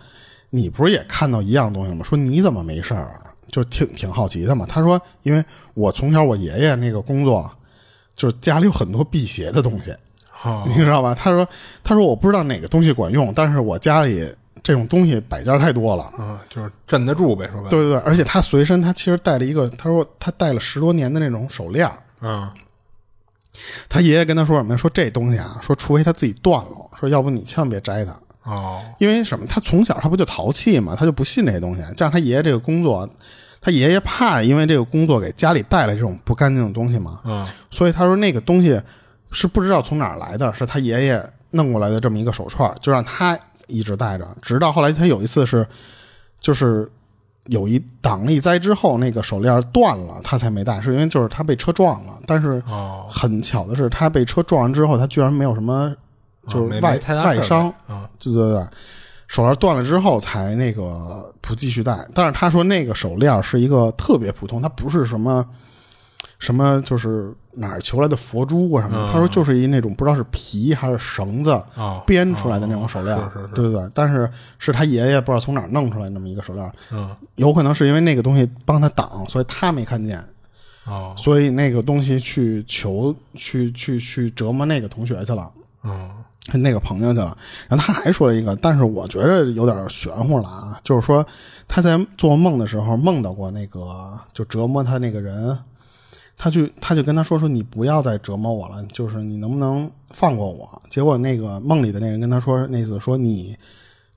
[0.52, 2.04] 你不是也看到一样东西吗？
[2.04, 3.34] 说你怎么没事儿啊？
[3.52, 5.44] 就挺挺好奇的嘛。”他说：“因为
[5.74, 7.52] 我从小我爷爷那个工作，
[8.16, 9.92] 就是家里有很多辟邪的东西，
[10.68, 11.44] 你知道吧？”他说
[11.84, 14.32] ：“他说我不知道哪个东西管用，但是我家里
[14.62, 16.04] 这种东西摆件太多了。
[16.20, 17.70] 啊，就是镇得住呗，说白了。
[17.72, 21.98] 对对对，而且他随身他其实带了一个，他说他带了十多年的那种手链儿。
[22.22, 22.48] 嗯
[23.88, 24.78] 他爷爷跟他说什么呀？
[24.78, 28.12] 说这东西啊，说除非他自己断了，说要不你千万别摘它。
[28.44, 29.46] 哦因为什么？
[29.48, 31.82] 他从小他不就淘气嘛，他就不信这些东西。
[31.96, 33.08] 加上他爷爷这个工作，
[33.62, 38.82] 他爷爷怕因为这个工作给家里带来这种不干净的东西嘛，嗯所以他说那个东西
[39.32, 43.38] 是不知道从哪儿来的，是他爷爷弄过来的这么一个手串，就让他
[43.68, 45.68] 一直戴着，直到后来他有一次是
[46.40, 46.90] 就是
[47.50, 55.94] 有一挡了一灾之后，那个手链断了，他才没戴，是因为就是他被车撞了，但是哦，很巧的是，他被车撞完之后，他居然没有什么
[56.48, 58.10] 就是外、外伤，啊。
[58.20, 58.64] 对对对，
[59.28, 62.08] 手链断了之后才那个不继续戴。
[62.14, 65.46] 但是他说那个手链是一个特别普通，它不是什么
[66.38, 69.06] 什么就是哪儿求来的佛珠啊什么的。
[69.06, 69.10] 嗯。
[69.12, 72.02] 他说就是一那种不知道是皮还是绳子哦。
[72.08, 73.18] 编出来的那种手链，
[73.54, 73.90] 对对对。
[73.94, 77.16] 但是是他爷爷不知道从哪儿弄出来那么一个手链，嗯。
[77.36, 80.24] 有可能是因为那个东西帮他挡，所以他没看见。
[80.86, 81.14] 哦。
[81.18, 85.52] 所以那个东西去求去去去折磨那个同学去了，
[85.84, 86.10] 嗯。
[86.52, 87.38] 那个朋友去了。
[87.68, 91.24] 然后他还说了一个，但是我觉得有点玄乎了啊，就是说
[91.68, 95.56] 他在做梦的时候梦到过那个就折磨他那个人，
[96.42, 100.82] 他就他就跟他说说你不要再折磨我了，就是你能不能放过我？
[100.90, 103.58] 结果那个梦里的那个人跟他说，那次说你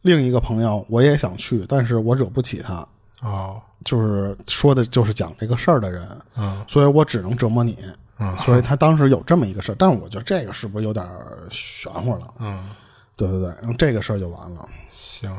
[0.02, 2.86] 另一个朋友我也想去，但是我惹不起他。
[3.22, 7.76] 哦就是说的就是讲这个事儿的人，嗯所以我只能折磨你。
[8.18, 11.04] 嗯所以他当时有这么一个事儿，但是我觉得这个是不是有点
[11.50, 12.28] 玄乎了？
[12.38, 12.70] 嗯，
[13.16, 14.64] 对对对，然后这个事儿就完了。
[14.92, 15.36] 行。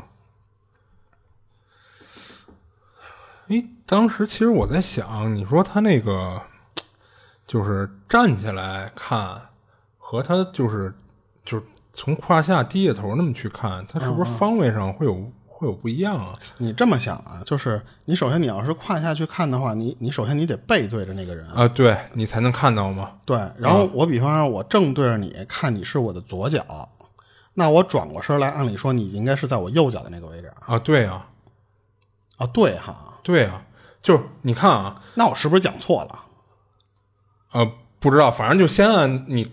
[3.48, 6.40] 诶，当时其实我在想，你说他那个
[7.46, 9.40] 就是站起来看，
[9.98, 10.94] 和他就是
[11.44, 16.32] 就是从胯下低下头那么去看，他是不是方位上会有会有不一样啊？
[16.58, 23.12] 你这么想啊，就是你首先你要是胯下去看的话，你你首先你得背对着那个人，啊，对你才能看到吗？
[23.24, 23.38] 对。
[23.58, 26.88] 然后我比方说，我正对着你看你是我的左脚，
[27.54, 30.74] 那我转过身来，按理说你应该是在我右脚的那个位置啊。
[30.74, 31.26] 啊，对啊，
[32.38, 33.62] 啊，对哈，对啊，
[34.02, 36.23] 就是你看啊，那我是不是讲错了？
[37.54, 39.50] 呃，不知道，反正就先按你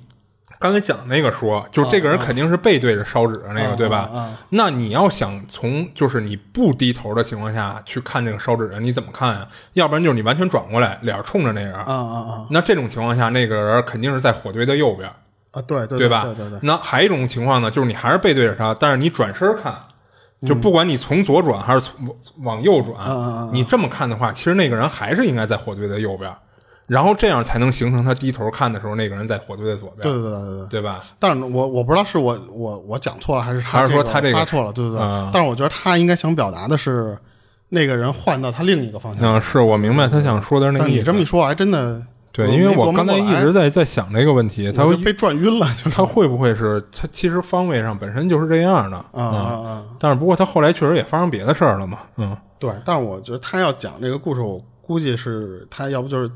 [0.60, 4.30] 刚才讲的那个说，就是这个人肯定是背对着烧纸的那个，啊对吧？
[4.50, 9.48] 那你要想从就是你不低头的情况下去看这个烧纸人，你怎么看呀？
[9.74, 15.10] 要不然就是你完全转过来，脸冲着那人，啊啊啊那这种情况下，那个人肯定是在火堆的右边，
[15.52, 15.62] 啊！
[15.62, 16.24] 对对对吧？
[16.24, 16.60] 对对对。
[16.64, 19.76] 那还有一种情况呢，就是你还是背对着他，但是你转身看。
[20.48, 26.34] 就不管你从左转还是从往右转，你这么看的话，其实那个人还是应该在火堆的右边，
[26.92, 30.68] 然后这样才能形成他低头看的时候，那个人在火堆的左边，对对对对对。
[30.68, 31.00] 对吧？
[31.20, 34.74] 但是我我不知道是我我我讲错了，还是他还是说他这个发错了？
[34.74, 35.02] 对对对。
[35.02, 37.18] 嗯但是我觉得他应该想表达的是，
[37.70, 39.36] 那个人换到他另一个方向。
[39.36, 40.98] 嗯，是我明白他想说的是那个意思。
[41.00, 42.02] 你这么一说，我还真的
[42.34, 49.84] 对，因为我刚才一直在在想这个问题，他会被转晕了， 就是他会不会是他其实方位上本身就是这样的啊啊啊！
[49.98, 56.30] 但是不过他后来确实也发生别的事儿了嘛，嗯，对，但是我觉得他要讲这个故事，我估计是他要不就是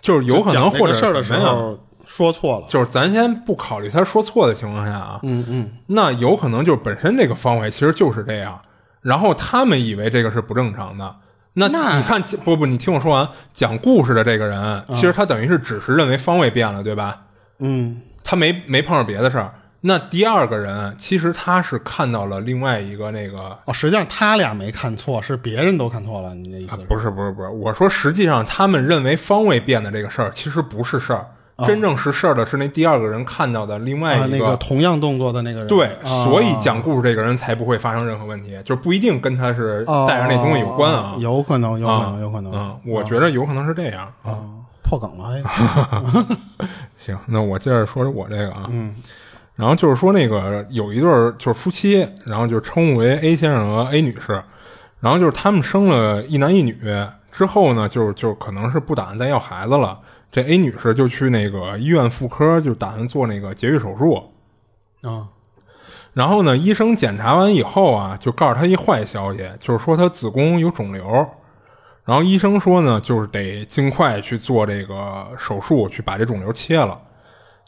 [0.00, 2.66] 就是有可能或者事儿的时候说错了。
[2.68, 8.60] 就是咱先不考虑他说错的情况下啊，嗯嗯那有可能就是本身这个方位其实就是这样，
[9.00, 11.16] 然后他们以为这个是不正常的。
[11.54, 17.22] 那那你看，不不，你听我说完，讲故事的这个人，其实他等于是只是认为方位变了，对吧？
[17.58, 19.52] 嗯他没没碰上别的事儿。
[19.84, 26.34] 那第二个人其实他是看到了另外一个那个哦，实际上他俩没看错，是别人都看错了。
[26.36, 31.26] 你的意思不是不是不是，我说实际上他们认为方位变的这个事儿其实不是事儿，
[31.66, 34.38] 真正是事儿的是那第二个人看到的另外啊，一个。
[34.38, 35.66] 那个同样动作的那个人。
[35.66, 41.18] 对，啊所以讲故事这个人才不会发生任何问题，就不一定跟他是哦带着那东西有关啊哦。
[41.20, 42.52] 有可能，有可啊能，有可能。
[42.54, 44.06] 嗯，我觉得有可能是这样。
[44.22, 44.38] 啊，
[44.84, 46.36] 破梗了，哎，
[46.96, 48.68] 行，那我接着说说我这个啊。
[48.70, 48.94] 嗯
[49.54, 54.42] 然后就是说那个有一对儿就是夫妻，然后就称呼为 A 先生和 A 女士，
[55.00, 56.78] 然后就是他们生了一男一女
[57.30, 59.98] 之后呢，就就可能是不打算再要孩子了。
[60.30, 64.22] 这 A 女士就去那个医院妇科，就打算做那个节育手术。
[65.02, 65.28] 啊
[66.14, 71.04] 然后呢，医生检查完以后啊，就告诉她一坏消息，就是说她子宫有肿瘤。
[72.04, 77.00] 然后医生说呢，就是得尽快去做这个手术，去把这肿瘤切了。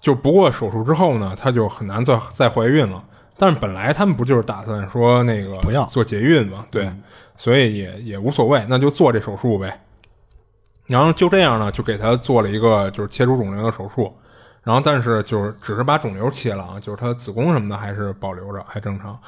[0.04, 3.02] 就不过手术之后呢，她就很难再再怀孕了。
[3.38, 6.86] 但是本来他们不就是打算说那个不要做节孕嘛，对，
[7.38, 9.80] 所以也也无所谓，那就做这手术呗。
[10.88, 14.14] 然后就这样呢，就给她做了一个就是切除肿瘤的手术。
[14.62, 19.18] 然后但是就是只是把肿瘤切了啊，就是她子宫什么的还是保留着，还正常。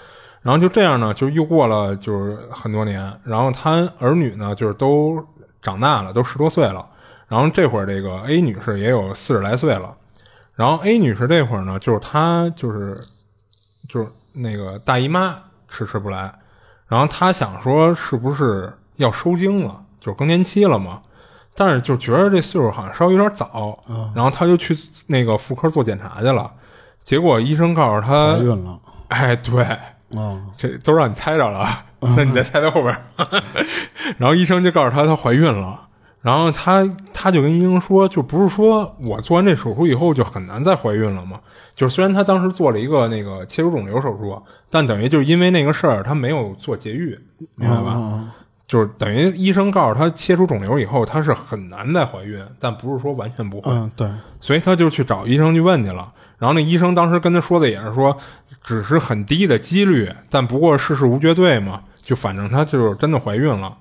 [0.43, 5.27] 然后就这样呢，就又过了就是很多年，然后她儿女呢就是都
[5.63, 6.87] 长大了，都十多岁了。
[7.29, 9.97] 然后这会儿这个 A 女士也有四十来岁了。
[10.57, 12.99] 然后 A 女士这会儿呢，就是她就是
[13.89, 15.37] 就是那个大姨妈
[15.69, 16.35] 迟迟不来，
[16.89, 21.03] 然后她想说是不是要收经了，就是更年期了嘛。
[21.59, 23.79] 但是就觉得这岁数好像稍微有点早，
[24.15, 24.77] 然后她就去
[25.07, 26.51] 那个妇科做检查去了，
[27.03, 33.03] 结果医生告诉她怀孕了，哎，对，啊，这都让你猜着了，那你再猜猜后边儿。
[34.19, 35.86] 然后医生就告诉她她怀孕了，
[36.27, 41.39] 然后她她就跟医生说，就不是说我做完这手术以后就很难再怀孕了吗？
[41.77, 47.17] 就是虽然她当时做了一个那个切除肿瘤手术，但等于就是因为那个事儿，她没有做节育，
[47.55, 47.91] 明白吧？
[47.93, 48.35] 啊
[48.67, 53.71] 就是等于医生告诉她切除肿瘤以后，她是很难再怀孕，但不是说完全不会。
[53.71, 54.11] 嗯，对，
[54.41, 56.13] 所以他就去找医生去问去了。
[56.39, 58.17] 然后那医生当时跟他说的也是说，
[58.65, 61.83] 只是很低的几率，但不过事事无绝对嘛。
[62.03, 63.73] 就反正她就是真的怀孕了。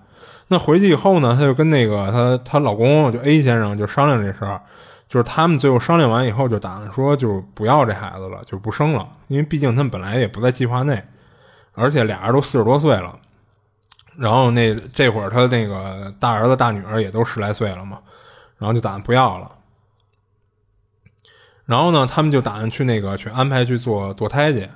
[0.47, 4.61] 那回去以后呢，她就跟那个她她老公就 A 先生就商量这事儿，
[5.09, 11.03] 就是他们最后商量完以后就打算说，就不要这孩子了，就不生了，因为毕竟他们本来也不在计划内，
[11.73, 13.17] 而且俩人都四十多岁了。
[14.17, 17.99] 然后那这会儿他那个大儿子大女儿也都十来岁了嘛，
[18.57, 19.51] 然后就打算不要了。
[21.65, 24.69] 然后呢，他们就打算去那个去安排去做堕胎去。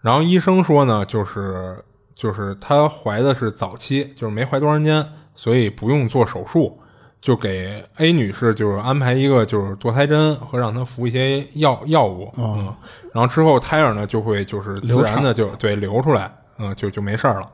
[0.00, 1.84] 然后医生说呢，就是
[2.22, 5.04] 就是她怀的是早期，就是没怀多长时间，
[5.34, 6.78] 所以不用做手术，
[7.20, 12.72] 就给 A 女士就是安排一个就是堕胎针和让她服一些药药物，嗯，
[13.12, 17.50] 然后之后胎儿呢就会就是自然的就对流出来，嗯，就就没事儿了。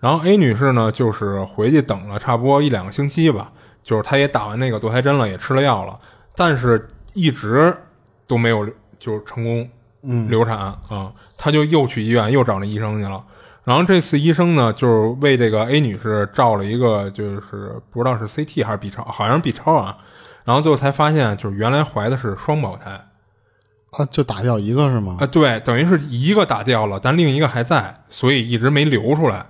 [0.00, 3.52] 然后 A 女士呢，就是回去等了差不多一两个星期吧，
[3.84, 5.96] 就是她也打完那个堕胎针了，也吃了药了，
[6.34, 7.72] 但是一直
[8.26, 8.66] 都没有
[8.98, 9.70] 就是成功
[10.28, 13.22] 流产啊、她就又去医院又找那医生去了。
[13.70, 19.96] 然后这次医生呢，就是为这个 A 女士照了一个，就是不知道是 CT 还是 B 超，好像是 B 超啊。
[20.42, 22.90] 然后最后才发现，就是原来怀的是双胞胎
[23.92, 25.26] 啊，就打掉一个是吗啊、？
[25.28, 29.46] 对，等于是一个打掉了，但另一个还在，所以一直没流出来。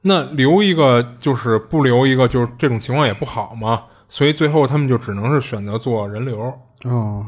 [0.00, 3.82] 那留一个就是不留一个，就是这种情况也不好嘛。
[4.08, 6.40] 所以最后他们就只能是选择做人流，
[6.84, 7.26] 哦，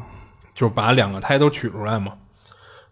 [0.54, 2.14] 就把两个胎都取出来嘛。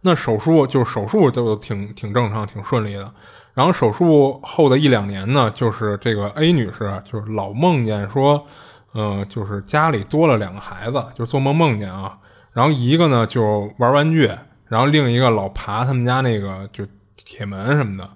[0.03, 3.13] 那手术就是手术都挺挺正常、挺顺利的。
[3.53, 8.47] 然后手术后的一两年呢，就是这个 A 女士就是老梦见说，
[8.93, 12.17] 呃，就是家里多了两个孩子，就做梦梦见啊。
[12.53, 14.31] 然后一个呢就玩玩具，
[14.67, 16.87] 然后另一个老爬他们家那个就
[17.17, 18.09] 铁门什么的。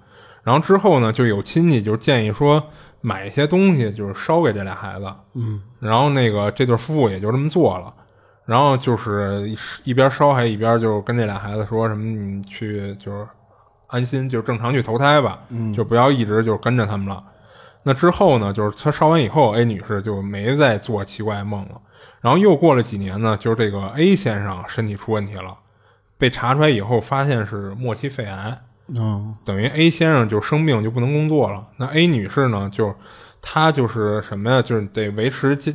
[0.42, 2.62] 然后之后呢，就有亲戚就建议说
[3.00, 5.12] 买一些东西，就是烧给这俩孩子。
[5.34, 7.92] 嗯，然后那个这对夫妇也就这么做了。
[8.46, 13.26] 然后就是一一边烧还一边就跟这俩孩子说什么，你去就是
[13.88, 15.40] 安心，就正常去投胎吧，
[15.74, 17.22] 就不要一直就跟着他们了。
[17.82, 21.80] 那之后呢，就是他烧完以后，A 女士就没再做奇怪梦了。
[22.20, 25.54] 然后又过了几年呢，就是这个 A 先生身体出问题了，
[26.16, 28.58] 被查出来以后发现是末期肺癌。
[28.96, 31.66] 哦，等于 A 先生就生病就不能工作了。
[31.76, 32.94] 那 A 女士呢，就
[33.42, 35.72] 她就是什么呀，就是得维持家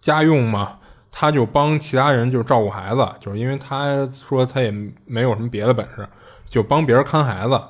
[0.00, 0.78] 家用嘛，
[1.10, 4.70] 他就帮其他人就照顾孩子，就是因为他说他也
[5.04, 6.08] 没有什么别的本事，
[6.46, 7.60] 就帮别人看孩子，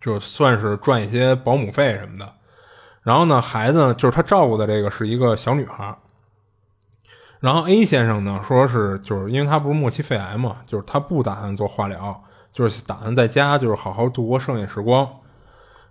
[0.00, 2.32] 就算是赚一些保姆费什么的。
[3.02, 5.96] 然后呢，孩子呢，就是他照顾的这个是一个小女孩。
[7.40, 12.22] 然后 A 先生呢，说是就是因为他不是末期肺癌嘛，就是他不打算做化疗，
[12.52, 15.08] 就是打算在家就是好好度过剩下时光。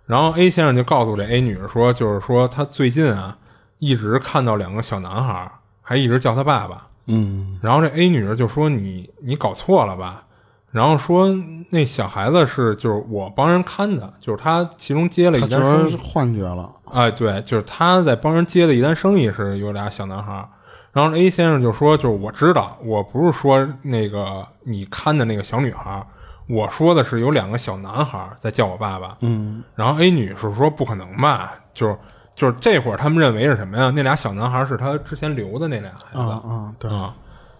[0.04, 3.36] 然后 A 先生就告诉这 A 女士说，就是说他最近啊
[3.78, 5.50] 一直看到两个小男孩，
[5.88, 6.86] 还一直叫他爸爸。
[7.06, 10.22] 嗯，然后这 A 女士就说你你搞错了吧？
[10.70, 11.34] 然后说
[11.70, 20.46] 那小孩子是就是我帮人看的，就是他其中接了一单生意幻觉了，哎，对，就是他在帮人接了一单生意是有俩小男孩儿，
[20.92, 26.06] 然后 A 先生就说，就是我知道，我不是说那个你看的那个小女孩儿，
[26.46, 29.16] 我说的是有两个小男孩儿在叫我爸爸。
[29.22, 31.96] 嗯，然后 A 女士说不可能吧，就是
[32.38, 33.90] 就是这会儿他们认为是什么呀？
[33.92, 37.12] 那俩小男孩儿是他之前留的那俩孩子啊啊，对，啊，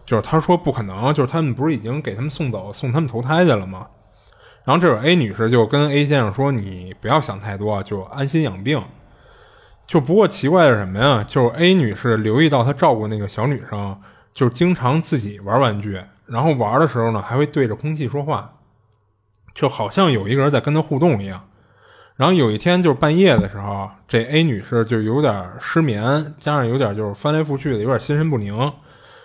[0.07, 3.89] 就是他说不可能，就是他们不是已经给他们送走，送他们投胎去了吗？
[4.62, 8.81] 然后这会儿 A 女士就跟 A 先生说：“你不要想太多，就安心养病。”
[9.85, 11.24] 就不过奇怪的是什么呀？
[11.26, 14.01] 就是 A 女士留意到她照顾那个小女生，
[14.33, 18.53] 就是经常自己玩玩具，然后玩的时候呢还会对着空气说话，
[19.55, 21.47] 就好像有一个人在跟她互动一样。
[22.19, 28.57] 然后有一天就是半夜的时候，这 A 女士就有点失眠，加上有点就是翻来覆去的，有点心神不宁。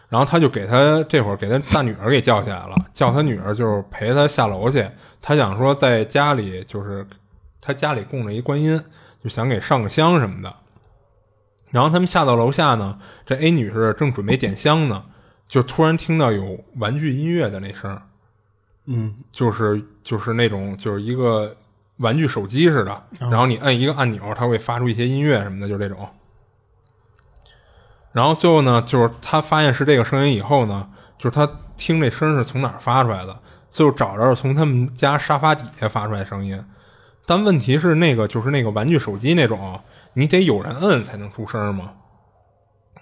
[0.10, 4.88] 然后他就给她这会儿给她大女儿给叫起来了，叫他女儿就是陪她下楼去。
[5.20, 7.04] 她想说在家里就是
[7.60, 8.80] 她家里供着一观音，
[9.24, 10.54] 就想给上个香什么的。
[11.72, 15.04] 然后他们下到楼下呢，这 A 女士正准备点香呢，
[15.48, 18.00] 就突然听到有玩具音乐的那声，
[18.86, 21.58] 嗯，就是就是那种就是一个
[21.98, 26.10] 玩具手机似的，然后你摁一个按钮，它会发出一些音乐什么的，就这种。
[28.12, 33.39] 然后最后呢，就是他发现是这个声音以后呢，就是他听这声是从哪儿发出来的，
[33.70, 36.64] 最后找着从他们家沙发底下发出来声音。
[37.26, 39.80] 但问题是，那个就是那个玩具手机那种，
[40.14, 41.94] 你得有人摁才能出声嘛。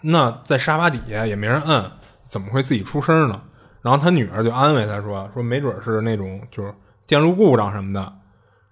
[0.02, 1.92] 那在沙发底下也没人摁，
[2.26, 3.42] 怎么会自己出声呢？
[3.82, 6.74] 然后他女儿就安慰他说：“说没准是那种就是
[7.08, 8.14] 电路故障什么的。”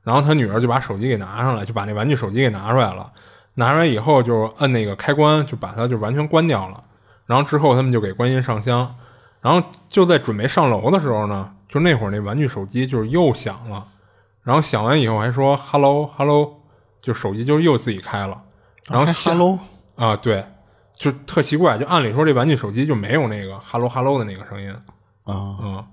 [0.04, 3.12] 然后他女儿就把手机给拿上来，就把那玩具手机给拿出来了。
[3.56, 6.82] 拿出来以后就摁那个开关，就把它就完全关掉了。
[7.26, 8.96] 然后之后他们就给观音上香。
[9.42, 13.86] 然后就在准备上楼的时候呢，就那会儿那玩具手机就是又响了。
[14.44, 16.56] 然后响完以后还说 “hello hello”，
[17.02, 18.42] 就手机就又自己开了。
[18.86, 19.60] 然后 “hello”
[19.96, 20.46] 啊，对，
[20.94, 21.78] 就特奇怪。
[21.78, 24.72] 就按理说这玩具手机就没有那个 “hello hello” 的那个声音
[25.26, 25.58] 啊。
[25.62, 25.86] 嗯。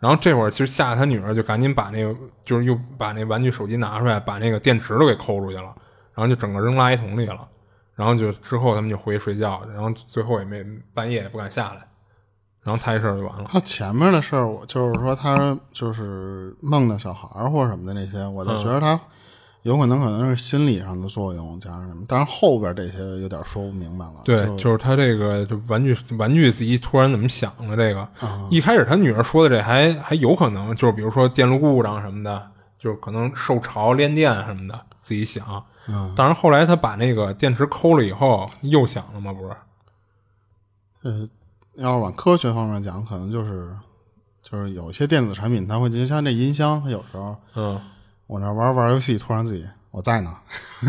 [0.00, 2.12] 然后这会儿其实吓他女儿就赶紧把那个
[2.44, 5.72] 就是又把那玩具手机拿出来，把那个电池都给抠出去了。
[6.12, 7.48] 然后就整个扔垃圾桶里了，
[7.94, 11.86] 然后就之后他们就回去睡觉，然后最后也没半夜也不敢下来，
[12.62, 13.46] 然后他这事儿就完了。
[13.48, 19.00] 他前面的事儿，我就是说他就是梦的小孩儿或者什么的那些，我就觉得他
[19.62, 24.22] 有可能可能是心理上的作用加上什么，但是后边这些有点说不明白了。
[24.24, 28.08] 对，就是他这个就玩具玩具自己突然怎么想的这个，
[28.50, 35.64] 一开始他女儿说的这还还有可能，就是比如说电路故障什么的，就是可能受潮连电什么的，自己想。
[35.88, 39.32] 嗯，但是后来他把那个电池抠了以后，又响了吗？
[39.32, 39.56] 不是，
[41.02, 41.28] 呃，
[41.76, 43.74] 要是往科学方面讲，可能就是
[44.42, 47.80] 就是有些电子产品，它会就像这音箱，它有时候，嗯，
[48.30, 50.30] 我那玩玩游戏，突然自己我在呢，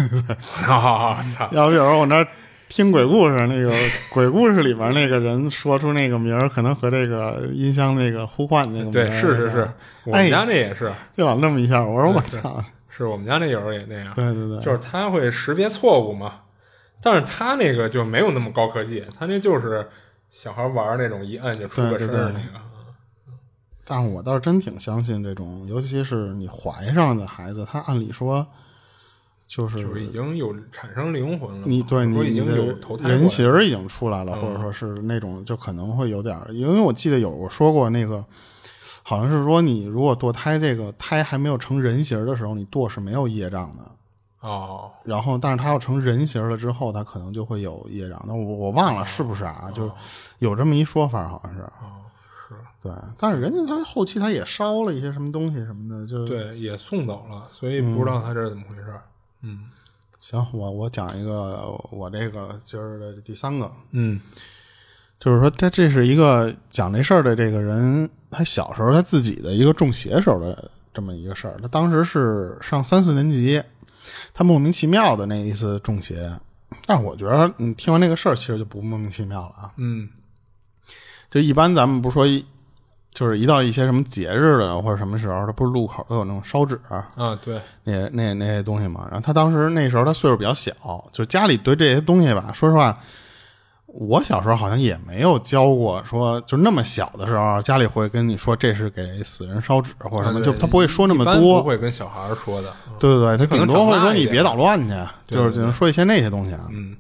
[0.70, 2.24] 啊，要不有时候我那
[2.70, 3.74] 听鬼故事，那个
[4.12, 9.68] 鬼故事里面那个人说出那个名儿，可能和这个音箱那个呼唤那个对，是是是，
[10.06, 12.64] 我们家那也是，就往那么一下，我说我操。
[12.88, 16.42] 是我们家那有时候也那样，对对对，就是他会识别错误嘛，
[17.02, 19.90] 但是他那个就没有那么高科技，他那就是
[20.30, 22.62] 小孩玩那种一摁就出个声那个。
[23.92, 28.48] 但是我倒是真挺相信这种，尤其是你怀上的孩子，他按理说
[29.46, 38.24] 就是已经有产生灵魂了，你对你已经有投胎人形已经出来了，或者说是那种就可能会有点，因为我记得有我说过那个。
[39.04, 44.48] 好像是说，你如果堕胎，这个胎还没有成人形的时候，你堕是没有业障的。
[44.48, 44.92] 哦。
[45.04, 48.24] 然后，但是它要成人形了之后，它可能就会有业障。
[48.28, 49.72] 那我我忘了是不是啊？
[49.74, 49.92] 就
[50.38, 51.62] 有这么一说法，好像是。
[51.62, 52.01] 哦，是。
[52.84, 58.94] 对，但是人家他后期他也烧了一些什么东西什么的，就对，也送走了，所以不知道他这是怎么回事。
[59.42, 59.66] 嗯。
[60.20, 63.72] 行，我我讲一个我这个今儿的第三个。
[63.92, 64.20] 嗯。
[65.20, 71.56] 就是说，他这是一个讲这事儿的这个人，他小时候他自己的一个中邪时候的这么一个事儿。
[71.62, 73.62] 他当时是上三四年级，
[74.34, 76.32] 他莫名其妙的那一次中邪。
[76.88, 79.72] 但是我觉得，你听完这个事儿，其实就不莫名其妙了啊。
[79.78, 80.10] 嗯，
[81.30, 82.26] 就一般咱们不说，
[83.14, 87.08] 就是一到一些什么节日的或者什么时候，他不是路口都有那种烧纸啊？
[87.44, 89.08] 对，那那那些东西嘛。
[89.12, 90.72] 然后他当时那时候他岁数比较小，
[91.12, 92.98] 就家里对这些东西吧，说实话。
[93.94, 102.72] 我小时候好像也没有教过，说就那么小的时候，家里会跟你说这是给死人烧纸或者什么，就他不会说那么多，不会跟小孩说的。
[102.98, 104.96] 对对对，他顶多会说你别捣乱去，
[105.36, 106.68] 就是只能说一些那些东西啊。
[106.72, 106.96] 嗯。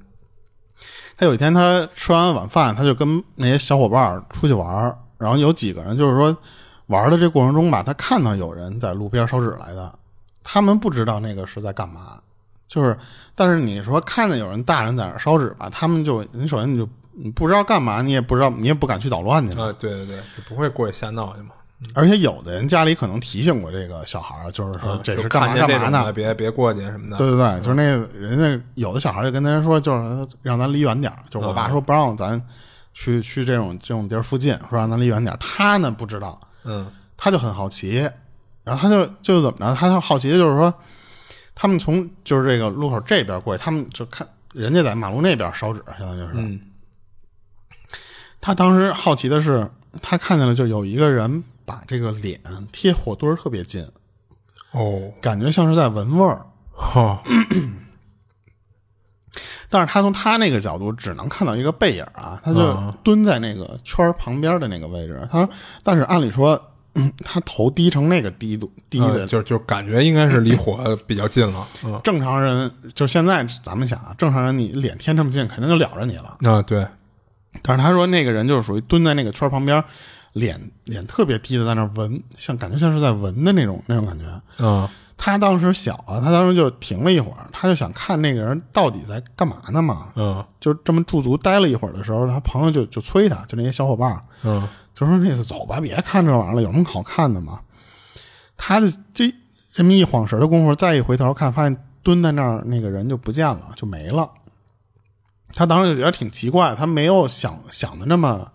[1.16, 6.36] 他有一天他吃完晚饭，他就跟那些小伙伴出去玩，然后有几个人就是说
[6.88, 9.93] 玩的这过程中吧，他看到有人在路边烧纸来的，
[10.43, 12.19] 他们不知道那个是在干嘛。
[12.67, 12.97] 就是，
[13.36, 19.74] 但是你说看见有人大人在那烧纸吧，他们就你首先你就你不知道干嘛，你也不知道，你也不敢去捣乱去啊。
[19.78, 21.49] 对对对，就不会过去瞎闹去嘛。
[21.93, 26.13] 而且有的人家里可能提醒过这个小孩就是说这是干嘛干嘛呢？
[26.13, 27.17] 别别过去什么的。
[27.17, 27.84] 对对对，就是那
[28.17, 32.41] 人家有的小孩就跟咱说，就是让咱离远点就是我爸说不让咱
[32.94, 38.10] 去去这种这种地儿附近，说让咱离远点他呢不知道，嗯，他就很好奇，
[38.64, 40.74] 然后他就就怎么着，他就好奇的就是说。
[41.54, 46.30] 他们从就是这个路口这边过去，他们就看人家在马路那边烧纸，相当于是。
[46.34, 46.60] 嗯。
[48.39, 49.70] 他当时好奇的是，
[50.02, 52.39] 他看见了，就有一个人把这个脸
[52.72, 53.88] 贴火堆特别近，
[54.72, 56.44] 哦，感觉像是在闻味儿。
[56.72, 57.22] 哈。
[59.72, 65.28] 但是他从他那个角度只能看到一个背影啊，他就蹲在那个圈旁边的那个位置。
[65.32, 65.49] 他说，
[65.82, 66.61] 但是按理说，
[67.24, 71.65] 他头低成那个低度低的，就就感觉应该是离火比较近了。
[71.86, 76.38] 嗯正常人就现在咱们想啊，正常人你脸贴这么近，肯定就了着你了。
[76.41, 76.86] 啊，对，
[77.61, 79.82] 但是他说那个人就是属于蹲在那个圈旁边，
[80.34, 84.26] 脸脸特别低的在那儿闻，像感觉像是在闻的那种那种感觉。
[84.59, 84.86] 嗯
[85.24, 90.07] 他当时小啊，他当时就停了一会儿，他就想看那个人到底在干嘛呢嘛。
[90.15, 97.59] 嗯就这么驻足待了一会儿的时候，他朋友就就催他，就那些小伙伴儿嗯就说：“那次走吧，别看这玩意儿了，有什么好看的嘛？”
[98.57, 99.32] 他就这
[99.72, 104.28] 这么一晃神的功夫，再一回头看，发现蹲在那儿那个人就不见了，就没了。
[105.53, 108.51] 他当时就觉得挺奇怪，他没有想想的那么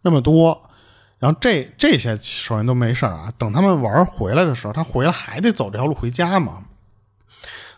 [0.00, 0.58] 那么多。
[1.18, 6.64] 然后这这些首先都没事儿啊，等他们玩回来的时候，他回来还得走这条路回家嘛。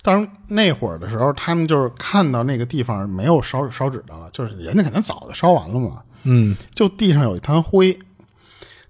[0.03, 6.03] 当然那会儿的时候，他们就是看到那个地方没有烧烧纸的了，就是人家肯定早就烧完了嘛。
[6.22, 7.99] 嗯就地上有一滩灰，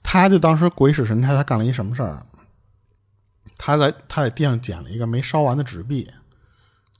[0.02, 2.26] 他就当时鬼使神差，他干了一什么事儿啊？
[3.56, 6.10] 他在他在地上捡了一个没烧完的纸币，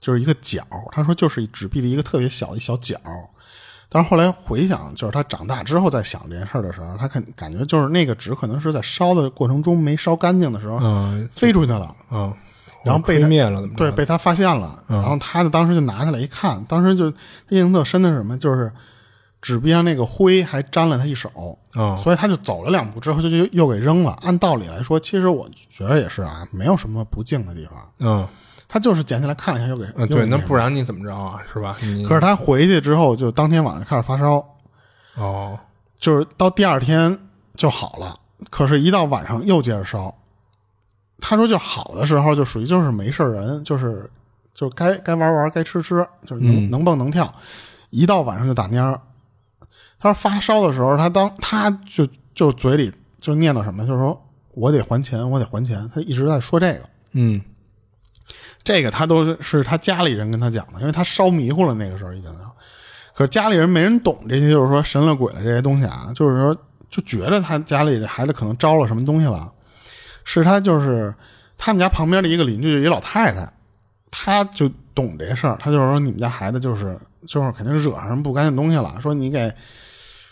[0.01, 0.65] 就是一个角。
[0.93, 2.97] 他说就是纸币的一个特别小的一小角。
[3.93, 11.93] 但是后来回想，就是他长大之后再想这件事儿的时候，他肯感觉就是那个纸可能是在烧的过程中没烧干净的时候嗯飞出去了。
[12.11, 12.33] 嗯，
[12.85, 17.07] 然后被他灭了，对，被他发现了，然后他就当时就拿下来一看，当时就
[17.49, 18.71] 印象特深的是什么，就是
[19.43, 24.17] 纸边上那个灰还沾了他一手，嗯所以他就走了两步之后就就又给扔了。
[24.23, 28.29] 按道理来说，其实我觉得也是啊，没有什么不敬的地方，嗯
[28.73, 31.41] 他就是捡起来看了一下又给，嗯，对，那不然你怎么着啊？
[31.53, 31.77] 是吧？
[32.07, 34.37] 可是他回去之后，就当天晚上开始发烧，
[35.17, 35.59] 哦，
[35.99, 37.19] 就是到第二天
[37.55, 38.17] 就好了，
[38.49, 40.15] 可是，一到晚上又接着烧。
[41.21, 44.09] 他说，就好的时候就属于就是没事人，就是
[44.55, 47.29] 就该该玩玩，该吃吃，就是能、能蹦能跳。
[47.91, 49.01] 一到晚上就打蔫儿。
[49.99, 52.91] 他说发烧的时候，他当他就就嘴里
[53.21, 54.19] 就念叨什么，就是说
[54.53, 55.91] 我得还钱，我得还钱。
[55.93, 56.81] 他一直在说这个。
[57.13, 57.41] 嗯
[58.63, 62.31] 这个他都是他家里人跟他讲的，因为他烧迷糊了，那个时候已经。
[63.15, 66.57] 可是家里人没人懂这些，就是说神了鬼了这些东西啊，就是说
[66.89, 69.53] 就觉得他家里的孩子可能招了什么东西了，
[70.25, 71.15] 是他就是
[71.59, 73.53] 他们家旁边的一个邻居，就一老太太，
[74.11, 79.53] 她就懂这事儿，她就是说你们家孩子就是就是肯定惹上什么不干净东西了，说你给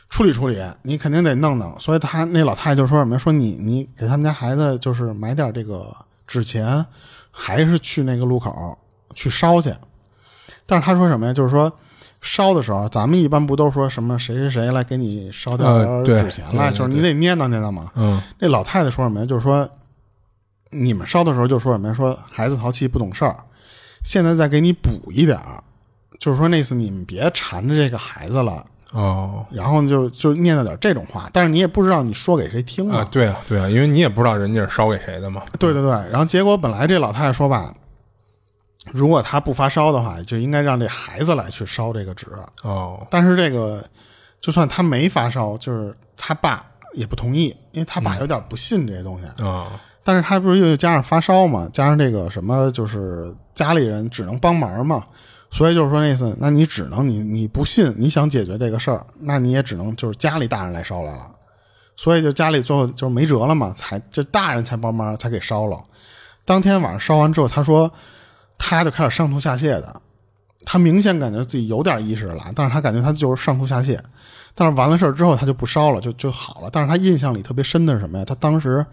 [0.09, 1.78] 处理处理，你肯定得弄弄。
[1.78, 5.94] 所以他那老太太就说什么，说你你给他们家孩子就是买点这个
[6.26, 6.84] 纸钱，
[7.41, 8.76] 还是去那个路口
[9.14, 9.72] 去烧去。
[10.66, 11.32] 但是他说什么呀？
[11.32, 11.72] 就是说
[12.20, 17.91] 烧的时候，咱们一般不都说什么谁谁谁来给你烧点纸钱来，就是你得念叨念叨嘛。
[17.95, 19.26] 嗯那老太太说什么呀？
[19.26, 19.68] 就是说
[20.70, 21.95] 你们烧的时候就说什么呀？
[21.95, 23.36] 说孩子淘气不懂事儿，
[24.03, 25.62] 现在再给你补一点儿，
[26.18, 28.66] 就是说那次你们别缠着这个孩子了。
[28.93, 35.43] 哦然后就就念叨点这种话，但是你也不知道你说给谁听啊，对啊对啊，因为你也不知道人家是烧给谁的嘛。
[35.59, 37.74] 对对对，然后结果本来这老太太说吧，
[38.93, 42.26] 如果她不发烧的话，就应该让这孩子来去烧这个纸。
[42.62, 43.84] 哦但是这个
[44.41, 46.64] 就算他没发烧，就是他爸
[46.95, 49.26] 也不同意，因为他爸有点不信这些东西。
[49.45, 49.68] 啊
[50.05, 55.05] 但是他不是又加上发烧嘛，加上这个什么，就是家里人只能帮忙嘛，
[55.51, 61.30] 所以就是说那意思，那你只能你你不信，你想解决这个事儿，那你也只能就是家里大人来烧来了，
[61.96, 65.82] 所以就家里最后就没辙了嘛，才这大人才帮忙才给烧了。
[66.44, 67.90] 当天晚上烧完之后，他说
[68.59, 70.01] 他就开始上吐下泻的，
[70.64, 73.99] 他明显感觉自己有点意识了，但是他感觉他就是上吐下泻，
[74.55, 76.68] 但是完了事儿之后他就不烧了，就就好了。
[76.70, 78.24] 但是他印象里特别深的是什么呀？
[78.24, 78.84] 他当时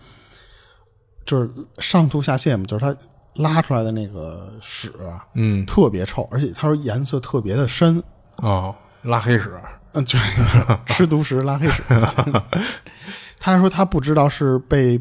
[1.26, 1.50] 就是
[1.80, 2.96] 上吐下泻嘛，就是他
[3.36, 5.66] 拉出来的那个屎啊嗯。
[5.66, 8.02] 特别臭，而且他说颜色特别的深，
[8.38, 9.52] 哦，拉黑屎。
[9.94, 10.20] 嗯，就
[10.88, 11.84] 吃独食拉黑屎。
[13.40, 15.00] 他说他不知道是被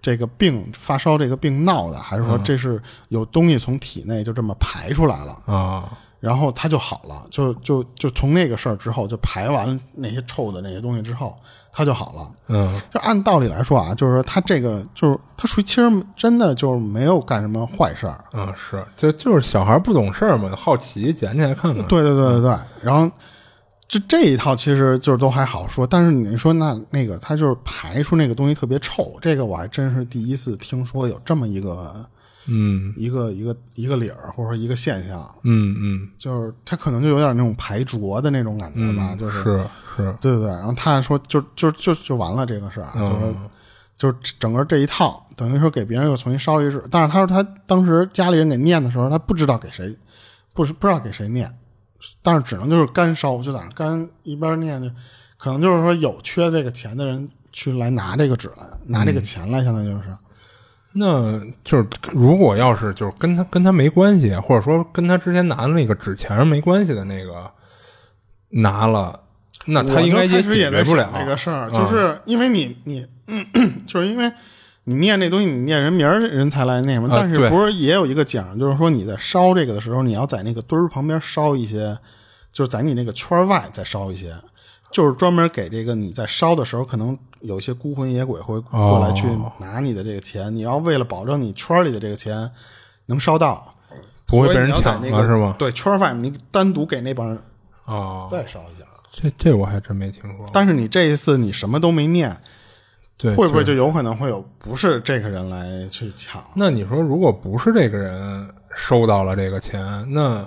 [0.00, 5.90] 这个病发烧这个病闹的，还是说这是有东西从体内就这么排出来了，啊
[6.20, 11.34] 然后他就好了，就就就从那个事儿之后，就排完那些臭的那些东西之后，
[11.72, 12.30] 他就好了。
[12.48, 21.82] 嗯就按道理来说啊，就是说他这个就是他属于其实真的就是没有干什么坏事儿，嗯，是，就就是小孩不懂事儿嘛，好奇捡起来看看。
[21.86, 23.10] 对对对对对，然后
[23.88, 32.04] 就这一套其实就是都还好说，但是你说那那个他就是排出那个东西特别臭，这个我还真是第一次听说有这么一个
[32.50, 32.92] 嗯。
[32.96, 39.66] 一个一个一个理儿或者说一个现象，嗯嗯，就是他可能就有点那种排浊的那种感觉吧，就是是。
[39.96, 43.34] 是，对对对，然后他还说就就就就完了这个事儿啊，就是
[43.98, 49.94] 就是整个这一套等于说给别人又重新烧一次，但是他说他当时家里人给念的时候，他不知道给谁，
[50.54, 51.52] 不是不知道给谁念，
[52.22, 54.88] 但是只能就是干烧，就在那干一边念就，
[55.36, 60.04] 可能就是说有缺这个钱的人去来拿这个纸来，拿这个钱来，相当于就是。
[60.92, 67.48] 那就是如果要是就是跟他跟他没关系，或者说跟他之前拿的那个纸钱没关系的那个
[68.48, 69.20] 拿了，
[69.66, 73.46] 那他应该也解决不了这个事儿，就是因为你你，嗯
[73.86, 74.32] 就是因为
[74.82, 77.08] 你念那东西，你念人名儿，人才来那什么。
[77.08, 81.96] 但是不是也有一个讲，就是说你在烧这个的时候，你要在那个堆儿旁边烧一些，
[82.52, 84.34] 就是在你那个圈外再烧一些，
[84.90, 87.16] 就是专门给这个你在烧的时候可能。
[87.40, 89.26] 有些孤魂野鬼会过来去
[89.58, 92.50] 拿你的这个钱，你要为了保证你圈里的这个钱
[93.06, 93.74] 能烧到，
[94.26, 95.54] 不会被人抢了是吗？
[95.58, 97.38] 对，圈外你单独给那帮人
[97.84, 98.86] 啊，再烧一下。
[99.12, 100.46] 这这我还真没听说。
[100.52, 102.36] 但是你这一次你什么都没念，
[103.16, 106.42] 对，会不会就有可能会有不是这个人来去抢？
[106.54, 110.46] 那你说，如果不是这个人收到了这个钱，那？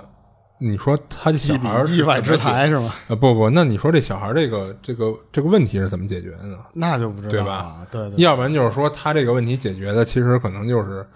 [0.66, 2.94] 你说他这小孩意外之财是吗？
[3.08, 6.58] 啊不不，那你说这小孩这个这个这个问题是怎么解决的呢？
[6.72, 7.86] 那就不知道对吧？
[7.90, 8.22] 对对。
[8.22, 11.06] 要不然就是说他这个问题解决的其实可能就是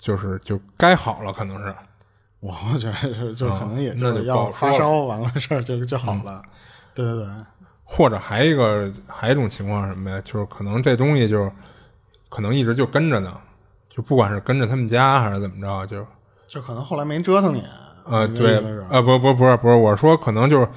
[0.00, 1.72] 就是就该好了，可能是。
[2.40, 6.42] 我觉得是，就可能也那就要发烧完了事儿 就就好了。
[6.92, 7.26] 对对对。
[7.84, 10.20] 或者还一个还一种情况什么呀？
[10.24, 11.52] 就是可能这东西就是
[12.28, 13.36] 可能一直就跟着呢，
[13.88, 16.06] 就不管是跟着他们家还是怎么着，就
[16.48, 17.62] 就可能后来没折腾你。
[18.10, 20.68] 呃，对，呃，不不不是不是，我说可能就是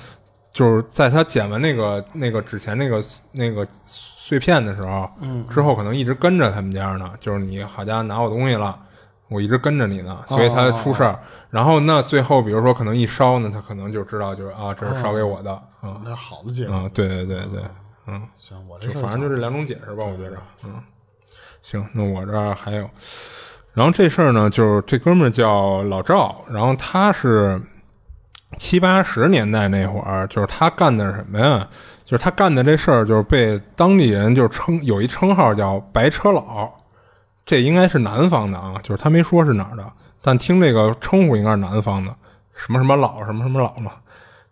[0.52, 8.78] 就是在他捡完那个那个纸钱那个那个碎片的时候，嗯，之后可能一直跟着他们家呢，就是你好家伙拿我东西了，
[9.30, 11.20] 我一直跟着你呢，所以他出事儿。
[11.50, 17.62] 然后那最后比如说可能一烧呢，他可能就知道就是啊，这是烧给我的，嗯，那好的解释，嗯，对对对对，
[18.08, 20.82] 嗯，行，我这反正就这两种解释吧，我觉着，嗯，
[21.62, 22.90] 行，那我这儿还有。
[23.74, 27.60] 然后这事儿呢，就是这哥们儿叫老赵，然后他是
[28.58, 31.68] 七八十年代那会儿，就是他干的什么呀？
[32.06, 36.70] 就是他干的这事儿，就是被当地人就称有一称号叫“白车老”，
[37.46, 42.14] 这应该是南方的啊，就是他没说是哪儿的，但听这个称呼应该是南方的，
[42.56, 43.94] 什么什么老，什么什么老嘛，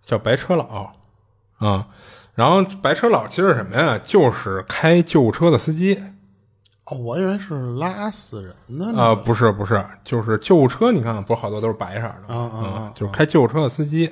[0.04, 0.92] 叫白车老
[1.60, 1.86] 啊。
[2.34, 4.00] 然后白车老其实什么呀？
[4.02, 6.02] 就是开救护车的司机。
[6.86, 9.02] 哦，我以为是拉死人的呢。
[9.02, 10.92] 啊，不是不是，就是救护车。
[10.92, 14.12] 你看，不是好多都是白色的啊啊，就是开救护车的司机。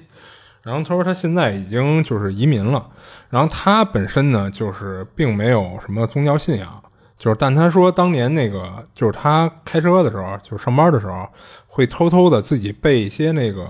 [0.62, 2.86] 然后他说他现在已经就是移民了。
[3.30, 6.82] 然后他本身呢，就是并没有什么宗教信仰，
[7.18, 11.28] 就是但他说当年那个就是他开车的时候，就是上班的时候，
[11.66, 13.68] 会偷偷的自己备一些那个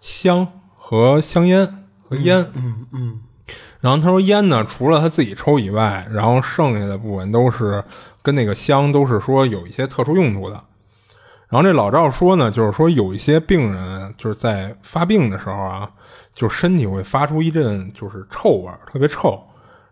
[0.00, 0.46] 香
[0.76, 1.66] 和香烟
[2.08, 2.46] 和烟。
[2.54, 3.20] 嗯嗯。
[3.80, 7.82] 然后他说烟呢，除了他自己抽以外，然后剩下的部分都是。
[8.22, 10.54] 跟那个香都是说有一些特殊用途的，
[11.48, 15.90] 然后这老赵说呢，就是说有一些病人就是在发病的时候啊，
[16.32, 19.42] 就身体会发出一阵就是臭味，特别臭，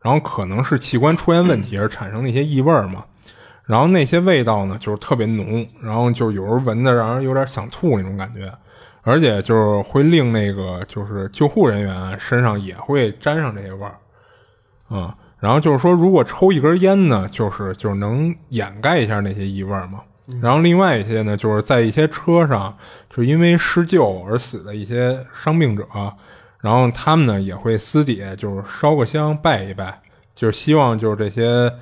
[0.00, 3.04] 然后可能是器官出现问题而产生的一些异味嘛，
[3.64, 8.52] 然后那些味道呢就是特别浓，然后就有时候闻的让人有点想吐那种感觉，
[9.02, 13.96] 而且就是会令那个就是救护人员身上也会沾上这些味儿，
[14.96, 15.16] 啊。
[15.40, 20.00] 然后就是说，如果抽一根烟呢，就是就是能掩盖一下那些异味嘛。
[20.42, 22.76] 然后另外一些呢，就是在一些车上，
[23.08, 25.84] 就因为施救而死的一些伤病者，
[26.60, 29.98] 然后他们呢也会私底下就是烧个香拜一拜，
[30.34, 31.72] 就是希望就是这些，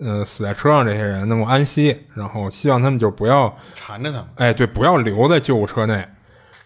[0.00, 4.26] 呃，死在车上这些人能够安息，然后希望他们就不要缠着他们。
[4.36, 6.06] 哎，对，不要留在救护车内。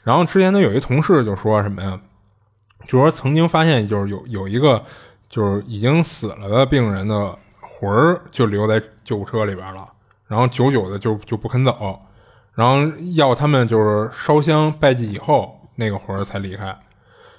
[0.05, 1.99] 然后之前呢，有一同事就说什么呀？
[2.87, 4.85] 就说曾经发现，就是有有一个。
[5.29, 9.87] 就是已经死了的病人的魂儿就留在救护车里边了，
[10.27, 11.99] 然后久久的就就不肯走，
[12.55, 12.77] 然后
[13.15, 16.77] 要他们就是烧香拜祭以后，那个魂儿才离开。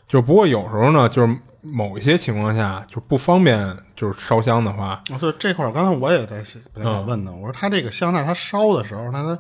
[0.08, 5.02] 就不过有时候呢，就是某一些情况下就不方便，就是烧香的话。
[5.12, 9.40] 啊，对这块儿，刚才我也在想问呢，我说他这个香在他烧的时候，他他。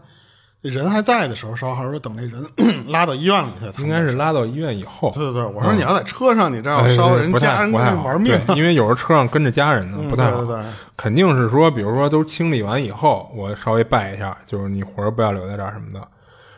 [0.61, 2.43] 人还在的时候烧，还是说等那人
[2.91, 3.81] 拉到医院里去？
[3.81, 5.09] 应该是拉到医院以后。
[5.11, 8.37] 对对对，我说你要在车上，你这样烧，人家人玩命。
[8.55, 10.43] 因为有时候车上跟着家人呢，不太好。
[10.43, 10.63] 对对，
[10.97, 16.05] 肯定是说，比如说都清理完以后，我稍微拜一下，就是你活儿不要留在这儿什么的。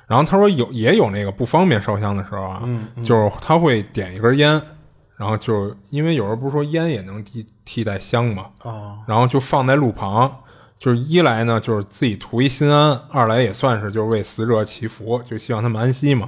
[0.08, 2.64] 然后他说有也有那个不方便烧香的时候啊，
[3.06, 4.60] 就是他会点一根烟，
[5.16, 8.48] 然后就因为有时候不是说烟也能替替代香嘛，
[9.06, 10.40] 然后就放在路旁。
[10.82, 16.28] 就是一来呢，就是自己图一心安；二来也算是就是为死者祈福，就希望他们安息嘛。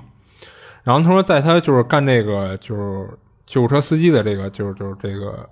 [0.84, 3.10] 然后他说，在他就是干这个就是
[3.48, 5.50] 救护车司机的这个就是就是这个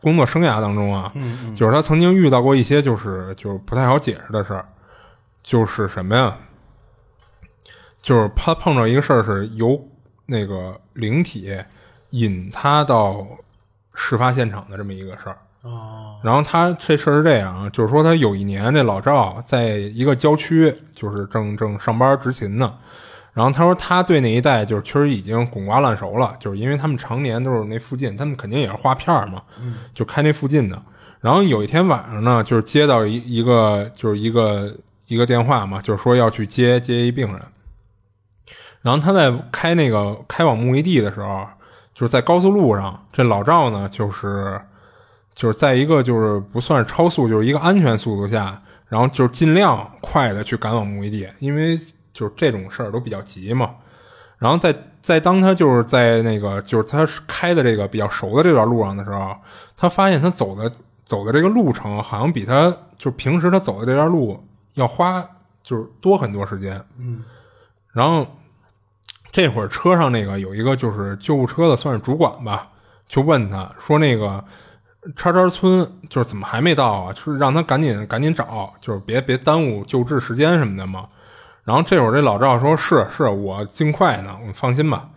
[0.00, 1.12] 工作生涯当中啊，
[1.54, 4.64] 就是他曾经遇到过一些就是就是不太好解释的事儿，
[5.42, 6.38] 就是什么呀？
[8.00, 9.78] 就是他碰到一个事儿是由
[10.24, 11.54] 那个灵体
[12.10, 13.26] 引他到
[13.92, 15.36] 事发现场的这么一个事儿。
[15.66, 22.72] 哦，然后他这事儿是这样啊，就是说他有一年这老赵在一个郊区，就是正正上班执勤呢。
[23.32, 29.42] 然后他说他对那一带就是确实已经滚瓜烂熟了，就是因为他们常年都是那附近，他们肯定也是划片儿嘛，
[29.92, 30.82] 就开那附近的。
[31.20, 34.72] 然后有一天晚上呢，就是接到一一个就是一个
[35.06, 37.42] 一个电话嘛，就是说要去接接一病人。
[38.80, 41.46] 然后他在开那个开往目的地的时候，
[41.92, 44.58] 就是在高速路上，这老赵呢就是
[45.36, 51.78] 就是在一个就是不算是超速，就是一个安全速度下，然后就是尽量快的去赶往目的地，因为
[52.12, 53.72] 就是这种事儿都比较急嘛。
[54.38, 59.36] 然后在在当他就是在那个就是他开的这个比较熟的这段路上的时候，
[59.76, 60.72] 他发现他走的
[61.04, 64.42] 走的这个路程好像比他就平时他走的这段路
[64.74, 65.22] 要花
[65.62, 66.82] 就是多很多时间。
[66.98, 67.22] 嗯，
[67.92, 68.26] 然后
[69.30, 72.68] 这会儿车上那个有一个就是救护车的算是主管吧，
[73.06, 74.42] 就问他说那个
[75.14, 77.12] 叉叉村就是怎么还没到啊？
[77.12, 81.06] 就是让他赶紧赶紧找，就是别别耽误救治时间什么的嘛。
[81.64, 85.08] 然后这会儿这老赵说是是我尽快呢，我放心吧。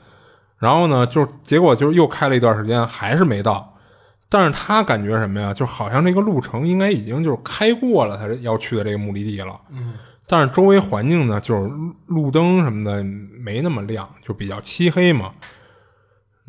[0.58, 3.76] 然后呢，就结果就是又开了一段时间，还是没到。
[4.28, 5.54] 但是他感觉什么呀？
[5.54, 9.60] 就好像这个路程应该已经就是开过了他要去的这个目的地了。
[9.72, 9.94] 嗯，
[10.28, 11.72] 但是周围环境呢，就是
[12.06, 13.04] 路灯什么的
[13.44, 15.32] 没那么亮，就比较漆黑嘛。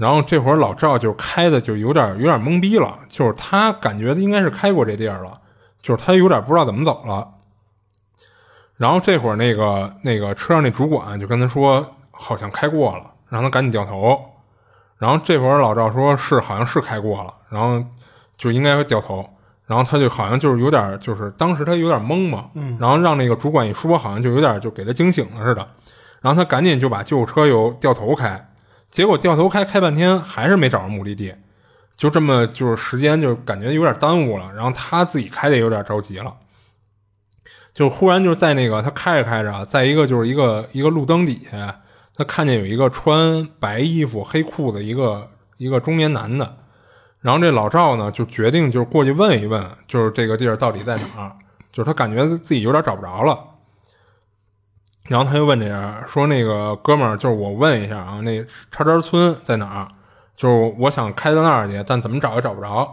[0.01, 5.39] 然后这会儿老赵就开的就有点有点懵逼了，就是他感觉应该是开过这地儿了，
[5.83, 7.29] 就是他有点不知道怎么走了。
[8.79, 14.19] 然后这会儿那个那个车上那主管就跟他说，好像开过了，让他赶紧掉头。
[14.97, 17.85] 然后这会儿老赵说是好像是开过了，然后
[18.39, 19.29] 就应该会掉头。
[19.67, 22.47] 然后他就好像就是有点就是当时他有点懵嘛，
[22.81, 25.67] 然后让那个主管一说，好像就有点就给他惊醒了似的。
[26.23, 28.50] 然后他赶紧就把救护车又掉头开，
[28.91, 31.35] 结果掉头开开半天还是没找着目的地，
[31.97, 34.53] 就这么就是时间就感觉有点耽误了。
[34.55, 36.35] 然后他自己开的有点着急了。
[37.73, 41.81] 就忽然就在那个他开着开着，在一个就是一个一个路灯底下，
[42.17, 46.57] 他看见有一个穿白衣服黑裤子一个一个中年男的，
[47.21, 51.33] 然后这老赵呢就决定就是过去问一问，就是这个地儿到底在哪儿，
[51.73, 53.39] 就是他感觉自己有点找不着了，
[55.11, 59.89] 然后他就问这人说：“那个哥们儿，就是我问一下啊，那叉叉村在哪儿？
[60.37, 62.89] 就是我想开到那儿去，但怎么找也找不着。”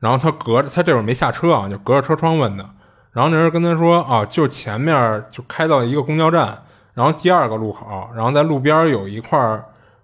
[0.00, 2.66] 然后他隔着他这会儿没下车啊，就隔着车窗问的。
[3.12, 6.62] 然后那人跟他说啊，就前面就开到一个公交站，
[6.94, 9.38] 然后第二个路口，然后在路边有一块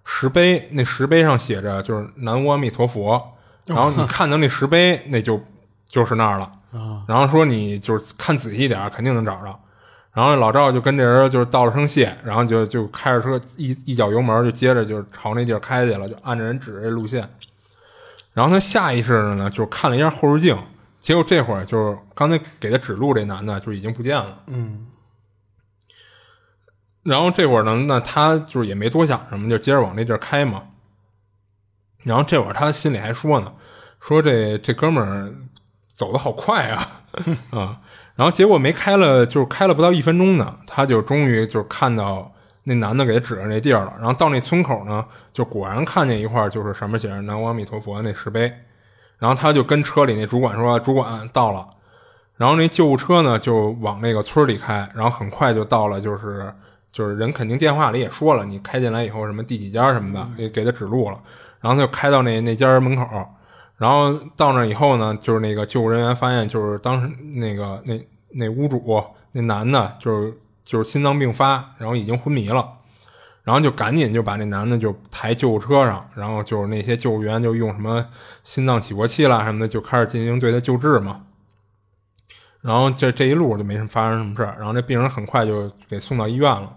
[0.05, 3.19] 石碑，那石碑上写着就是“南无阿弥陀佛”，
[3.65, 5.43] 然后你看到那石碑，那就
[5.89, 6.53] 就是那儿了。
[7.09, 9.59] 然后说你就是看仔细一点，肯定能找着。
[10.13, 17.29] 然后老赵就跟这人就是道了声谢，然后就就开着车一一脚油门就接着就朝那地儿开去了，就按着人指这路线。
[18.33, 20.59] 然后他下意识的呢，就看了一下后视镜。
[21.01, 24.43] 结果这会儿就是刚才给他指路这男的就已经不见了。
[24.49, 24.87] 嗯，
[27.03, 30.63] 然后这会儿呢，那他就是也没多想什么，就接着往那地儿开嘛。
[32.05, 33.53] 然后这会儿他心里还说呢，
[34.01, 35.33] 说这这哥们儿
[35.95, 37.03] 走的好快啊
[37.51, 37.81] 啊！
[38.21, 42.31] 然后结果没开了，就是开了不到一分钟呢，他就终于就是看到
[42.65, 43.95] 那男的给他指着那地儿了。
[43.97, 45.03] 然后到那村口呢，
[45.33, 48.53] 就果然看见一块就是上面写着“南无阿弥陀佛”那石碑。
[49.19, 51.67] 然后他就跟车里那主管说：“主管到了。”
[52.37, 56.53] 然后那救护车呢就往那个村里开，然后很快就到了，就是
[56.93, 61.19] 就是人肯定电话里也说了，你开进来以后什么第几家什么的，给给他指路了。
[61.63, 63.07] 然后他就开到那那家门口，
[63.79, 67.99] 然后到那以后呢，就是那个救护人员发现，就是当时那个那
[68.33, 72.69] 那屋主那男的，就是就是心脏病发，然后已经昏迷了。
[73.43, 78.07] 然后就赶紧就把那男的就抬救护车上，然后就是那些救护员就用什么
[78.45, 81.23] 心脏起搏器啦什么的，就开始进行对他救治嘛。
[82.61, 86.77] 然后这这一路就没什么发生什么事儿，然后这病人很快就给送到医院了。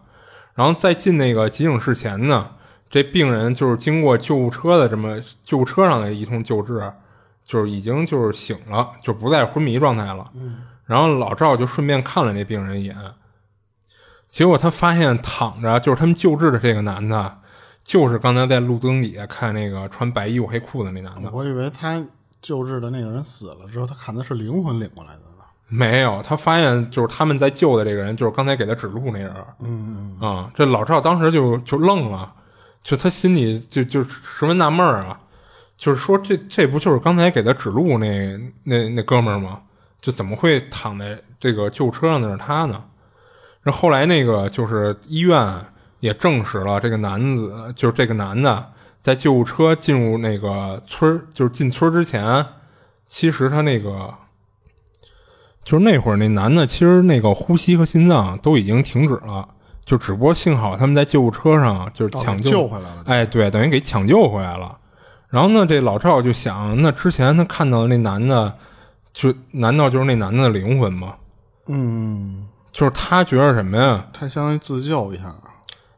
[0.55, 2.49] 然后在进那个急诊室前呢，
[2.89, 6.91] 这病人就是经过救护车的这么救护车上的一通救治，
[7.43, 10.31] 就是已经就是醒了，就不在昏迷状态了。
[10.93, 12.95] 然后老赵就顺便看了那病人一眼。
[14.29, 17.39] 结果他发现躺着就是他们救治的这个男的，
[17.83, 21.31] 就是刚才在路灯底下看那个穿白衣服黑裤子那男的。
[21.31, 21.99] 我以为他
[22.41, 25.43] 救治的那个人死了之后，他看的是灵魂领过来的呢。
[25.67, 29.33] 没有，他发现就是他们在救的这个人，就是刚才给他指路那人。
[29.61, 32.31] 嗯嗯啊，这老赵当时就就愣了，
[32.83, 35.19] 就他心里就就十分纳闷啊，
[35.77, 39.61] 就是说这这不就是刚才给他指路那那那哥们儿吗？
[40.03, 42.83] 就怎么会躺在这个救护车上的是他呢？
[43.63, 45.65] 那后来那个就是医院
[46.01, 52.45] 也证实了这个男子就是这个男的在救护车进入那个村儿，就是进村儿之前，
[53.07, 54.13] 其实他那个
[55.63, 59.47] 就是那会儿那男的，其实那个呼吸和心脏都已经停止了，
[59.85, 63.03] 就只不过幸好他们在救护车上就是抢救救回来了。
[63.05, 64.77] 哎，对，等于给抢救回来了。
[65.29, 68.57] 然后呢，这老赵就想，那之前他看到的那男的，
[69.13, 71.15] 就难道就是那男的的灵魂吗？
[71.67, 74.05] 嗯，就是他觉得什么呀？
[74.11, 75.33] 他相当于自救一下。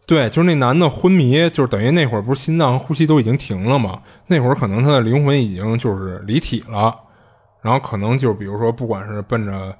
[0.06, 4.00] 对，就是那男的昏迷，就是等于那会儿不是心脏呼吸都已经停了吗？
[4.28, 6.96] 那会儿可能他的灵魂已经就是离体了，
[7.62, 9.76] 然后可能就比如说，不管是奔着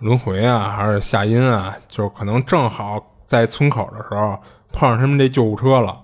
[0.00, 4.38] 轮回啊，还是下阴啊，就是可能正好在村口的时候
[4.72, 5.98] 碰上他们这救护车了，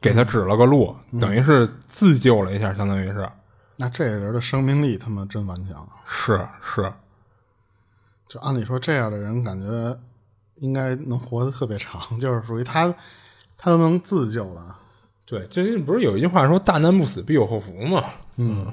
[0.00, 3.28] 给他指了个路，等于是自救了一下，相当于是。
[3.76, 5.88] 那这人的生命力他妈真顽强。
[6.06, 6.92] 是是，
[8.28, 9.98] 就按理说这样的人，感觉
[10.56, 12.94] 应该能活得特别长， 就是属于他，
[13.56, 14.78] 他都能自救了。
[15.24, 18.04] 对，最近不是有一句话说“大难不死，必有后福”吗？
[18.36, 18.72] 嗯，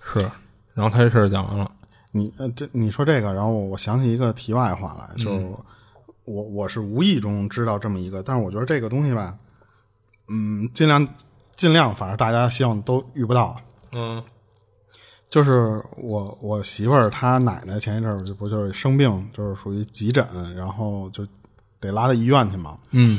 [0.00, 0.20] 是。
[0.72, 1.70] 然后他这事儿讲完了。
[2.10, 5.56] 你呃，这你说这个，然后我想起一个题外话来，就是
[6.24, 9.36] 我我是无意中知道这么一个，但是我觉得这个东西吧，
[10.28, 11.06] 嗯，尽量
[11.54, 13.60] 尽量，反正大家希望都遇不到。
[13.94, 14.22] 嗯，
[15.30, 20.26] 就是我我媳妇儿她奶奶前一阵儿就不就是生病，就是属于急诊，
[20.56, 21.26] 然后就
[21.78, 22.76] 得拉到医院去嘛。
[22.90, 23.18] 嗯。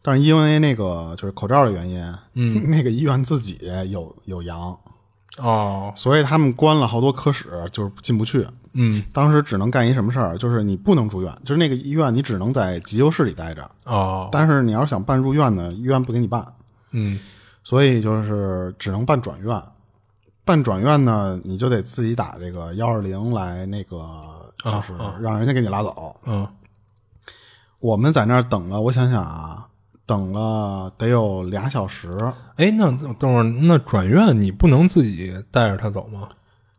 [0.00, 3.58] 但是因为那个就是口罩的原因，嗯， 那个医院自己
[3.88, 4.78] 有有阳，
[5.38, 8.46] 哦，所以他们关了好多科室，就是进不去。
[8.74, 9.02] 嗯。
[9.12, 16.46] 当时只能干一什么事儿，就是你不能住院，就是那个医院你只能在急救室里待着，哦，但是你要是想办入院呢，医院不给你办，
[16.90, 17.18] 嗯。
[17.66, 19.62] 所以就是只能办转院。
[20.44, 24.06] 办转院呢，你就得自己打这个幺二零来那个，
[24.62, 26.14] 就是让人家给你拉走。
[26.26, 26.46] 嗯
[27.80, 29.68] 我们在那儿等了，我想想啊，
[30.06, 32.32] 等了得有俩小时。
[32.56, 36.28] 哎，那等会儿那转院你不能自己带着他走吗？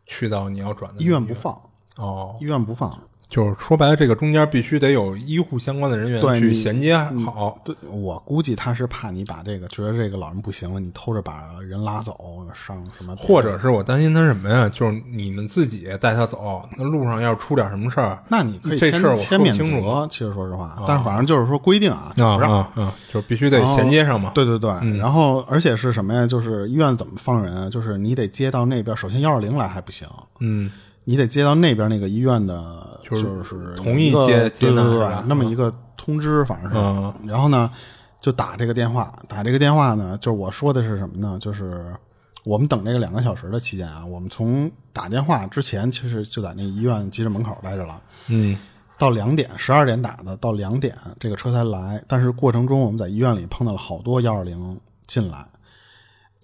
[0.07, 1.59] 去到你要转的医院不放，
[1.97, 2.91] 哦，医院不放。
[3.30, 6.95] 就是说白了，这个中间必须得有医护相关的人员去你衔接
[7.26, 7.60] 好。
[7.65, 12.15] 对，我估计他是怕你把这个觉得这个老人不行了，你偷着把人拉走
[12.53, 14.69] 上什么，或者是我担心他什么呀？
[14.69, 20.07] 就是你们自己带他走，那路上要是出点什么事儿，那你可以签这事儿我签免说不清楚责。
[20.10, 22.52] 其实说实话，但是反正就是说规定啊，不让。
[22.52, 24.31] 啊啊，就是必须得衔接上嘛。
[24.35, 26.26] 对对对，然后而且是什么呀？
[26.26, 27.69] 就是医院怎么放人啊？
[27.69, 30.07] 就是你得接到那边，首先幺二零来还不行，
[30.39, 30.72] 嗯
[31.06, 36.77] 你得接到那边那个医院的，就就是是同意一接接对对对纳是吧那么一个通知，反正是。
[36.77, 37.72] 嗯然后呢，
[38.19, 41.38] 就打这个电话，打这个电话呢，就是我说的是什么呢？
[41.40, 41.95] 就是
[42.44, 48.02] 我们等这个两个小时的期间啊，我们从打电话之前，其实就在那医院急诊门口待着了。
[48.27, 48.57] 嗯
[48.98, 52.02] 到两点，十二点打的，到两点这个车才来。
[52.07, 55.45] 但是过程中我们在医院里碰到了好多幺二零进来。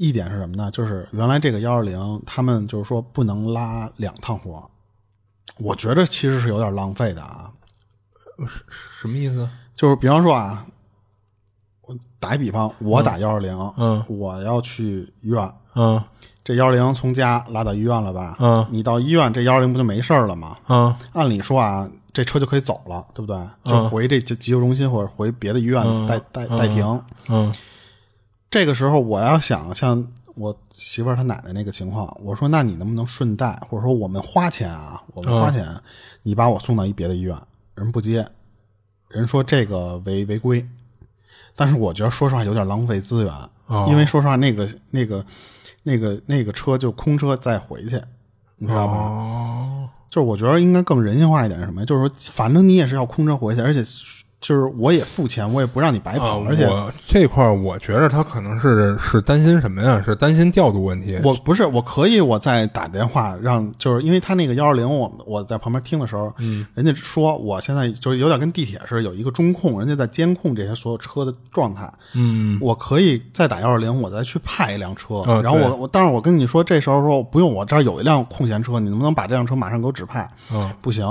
[0.02, 0.72] 一点是什么呢？
[0.72, 4.68] 就是原来这个幺二零他们就是说不能拉两趟活，
[5.60, 7.52] 我觉得其实是有点浪费的啊。
[9.00, 9.48] 什么意思？
[9.76, 10.66] 就是比方说啊，
[11.82, 16.04] 我打一比方，我打幺二零，嗯我要去医院，嗯
[16.44, 18.36] 这幺二零从家拉到医院了吧？
[18.40, 20.58] 嗯你到医院，这幺二零不就没事儿了吗？
[20.68, 23.40] 嗯按理说啊，这车就可以走了，对不对？
[23.66, 27.04] 就回这急急救中心或者回别的医院待待待停。
[27.28, 27.54] 嗯
[28.52, 30.06] 这个时候我要想像
[30.36, 35.66] 我媳妇儿她奶奶那个情况，我说那你能不能顺带，或者说我们花钱啊，我们花钱，
[36.24, 37.36] 你把我送到一别的医院，
[37.76, 38.28] 人不接，
[39.08, 40.68] 人说这个违违规，
[41.56, 43.34] 但是我觉得说实话有点浪费资源，
[43.68, 45.26] 哦因为说实话那个那个
[45.84, 48.02] 那个那个车就空车再回去，
[48.58, 48.98] 你知道吧？
[48.98, 51.86] 哦就是我觉得应该更人性化一点是什么呀？
[51.86, 53.82] 就是说，反正你也是要空车回去，而且
[54.42, 60.02] 就是我也付钱，我也不让你白啊跑，而且我这块儿我觉着他可能是是担心什么呀？
[60.04, 61.20] 是担心调度问题。
[61.24, 80.28] 我不是我可以我再打电话让，就是因为他那个幺二零，我我在旁边听的时候，嗯，人家说我现在就是有点跟地铁似的，有一个中控，人家在监控这些所有车的状态，嗯我可以再打幺二零，我再去派一辆车，然后我我，但是我跟你说，这时候说不用，我这儿有一辆空闲车，你能不能把这辆车马上给我指派？
[80.52, 81.06] 嗯不行，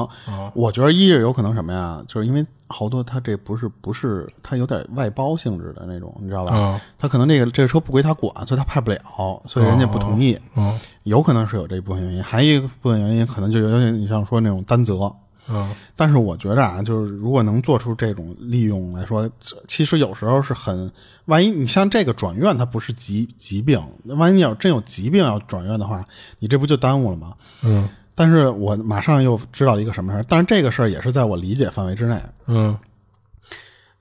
[0.52, 6.52] 我觉得一是有可能什么呀，就是因为好多他这不是不是他有点外包性质的那种，你知道吧？
[6.54, 9.02] 嗯他可能这个这个车不归他管，所以他派不了，
[9.46, 10.38] 所以人家不同意。
[10.54, 15.12] 嗯有可能是有这一部分原因，还有一部分原因可能就有点你像说那种担责。
[15.52, 19.28] 嗯但是我觉着啊，就是如果能做出这种利用来说，
[19.66, 20.88] 其实有时候是很，
[21.24, 26.04] 万一你像这个转院，它不是疾疾病，万一你要真有疾病要转院的话，
[26.38, 27.34] 你这不就耽误了吗？
[27.62, 27.88] 嗯
[28.20, 32.20] 但是我马上又知道一个什么事儿，但是这个事儿也是在我理解范围之内。
[32.46, 32.78] 嗯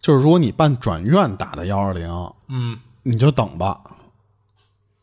[0.02, 2.06] 就是如果你办转院打的幺二零，
[2.50, 3.80] 嗯你就等吧，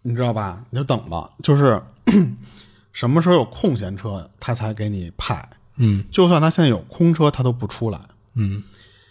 [0.03, 0.63] 你知道吧？
[0.69, 1.81] 你就等吧，就是
[2.93, 5.43] 什么时候有空闲车，他才给你派。
[5.77, 7.99] 嗯就算他现在有空车，他都不出来。
[8.35, 8.63] 嗯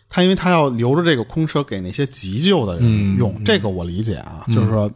[0.07, 4.87] 他因为他要留着这个空车给那些急救的人用，这个我理解啊，就是说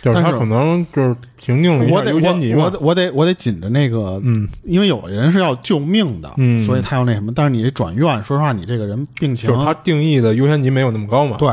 [0.00, 7.32] 就是他可能就是评定了一下我得优先级嘛我我得我得我得紧着那个，嗯，因为有的人是要救命的，嗯所以他要那什么。
[7.34, 11.36] 但是你这转院，说实话，你这个人病情就是他定义的优先级没有那么高嘛。
[11.36, 11.52] 对，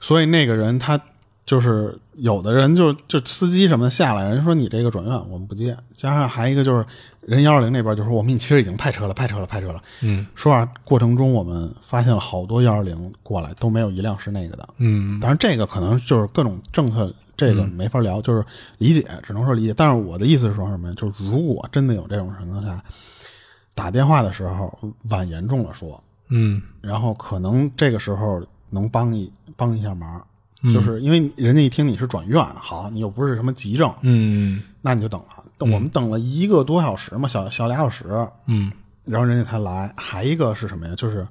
[0.00, 1.00] 所以那个人他
[1.44, 6.84] 就是有的人就就司机什么的下来，人说你这个转院我们不接，加上还一个就是
[7.22, 9.82] 人幺二零那边就说我们其实已经派车了，派车了，派车了。
[10.02, 14.68] 嗯说实话，过程中我们发现了好多幺二零过来都没有一辆是那个的。
[14.78, 18.44] 嗯当然，这个可能就是各种政策，这个没法聊，就是
[18.78, 19.74] 理解，只能说理解。
[19.74, 20.94] 但是我的意思是说什么呀？
[20.96, 22.82] 就是如果真的有这种情况下，
[23.74, 24.78] 打电话的时候
[25.08, 30.24] 往严重了说，嗯然后可能这个时候能帮一帮一下忙，
[30.72, 35.44] 就是因为人家一听你是转院，好，你又不是什么急症，嗯那你就等了。
[35.58, 38.04] 等我们等了一个多小时嘛，小小俩小时，
[38.46, 38.70] 嗯
[39.06, 39.92] 然后人家才来。
[39.96, 40.94] 还一个是什么呀？
[40.96, 41.26] 就是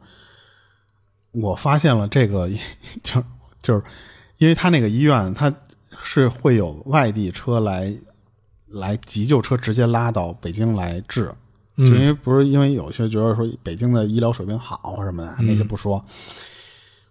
[1.31, 2.49] 我发现了这个，
[3.03, 3.23] 就
[3.61, 3.83] 就是
[4.37, 5.53] 因为他那个医院，他
[6.03, 7.93] 是会有外地车来
[8.67, 11.31] 来急救车直接拉到北京来治，
[11.77, 16.03] 就因为不是因为有些觉得说北京的医疗水平好或什么的，那些不说。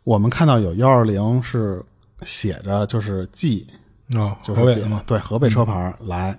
[0.04, 1.84] 我们看到有幺二零是
[2.22, 3.66] 写着就是 G，
[4.14, 5.02] 哦，就是河北的嘛。
[5.06, 6.38] 对河北车牌来，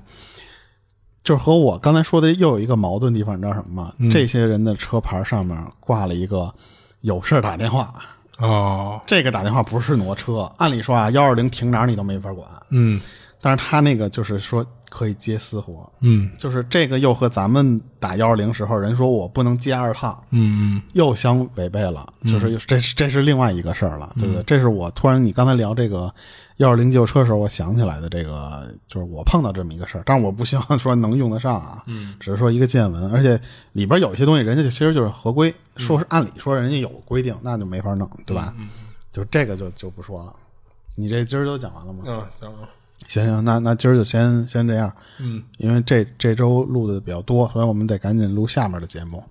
[1.23, 3.93] 就是和我刚才说的又有一个矛盾地方，你知道什么吗？
[4.11, 6.53] 这些人的车牌上面挂了一个
[7.01, 7.93] 有事儿打电话，
[8.39, 12.99] 哦，这个打电话不是挪车，按理说啊，幺二零停哪儿你都没法管，嗯。
[13.43, 16.29] 但是他那个就是说可以接私活，嗯。
[16.37, 24.43] 就是这个又和咱们打幺二零时候人说我不能接二趟，嗯又相违背了，就是这是这是另外一个事儿了，对不对？
[24.43, 26.13] 这是我突然你刚才聊这个
[26.57, 33.39] 幺二零救车的时候，我想起来的这个，就是我碰到这么一个事儿，但是我不希望说能用得上啊，嗯，只是说一个见闻，而且
[33.71, 38.53] 里边有些东西人家其实就是合规，说是按理说人家有规定，那就没法弄，对吧？
[39.11, 40.33] 就这个就就不说了。
[40.95, 41.99] 你这今儿都讲完了吗？
[42.05, 42.69] 啊，行了，
[43.07, 49.23] 行行，那那今儿就先先这样，嗯，因为这这周录的比较多，所以我们得赶紧录下面的节目。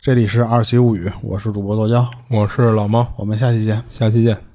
[0.00, 3.82] 这里是二七物语，我是主播剁椒，我是老猫，我们下期见。
[3.88, 4.51] 下期见。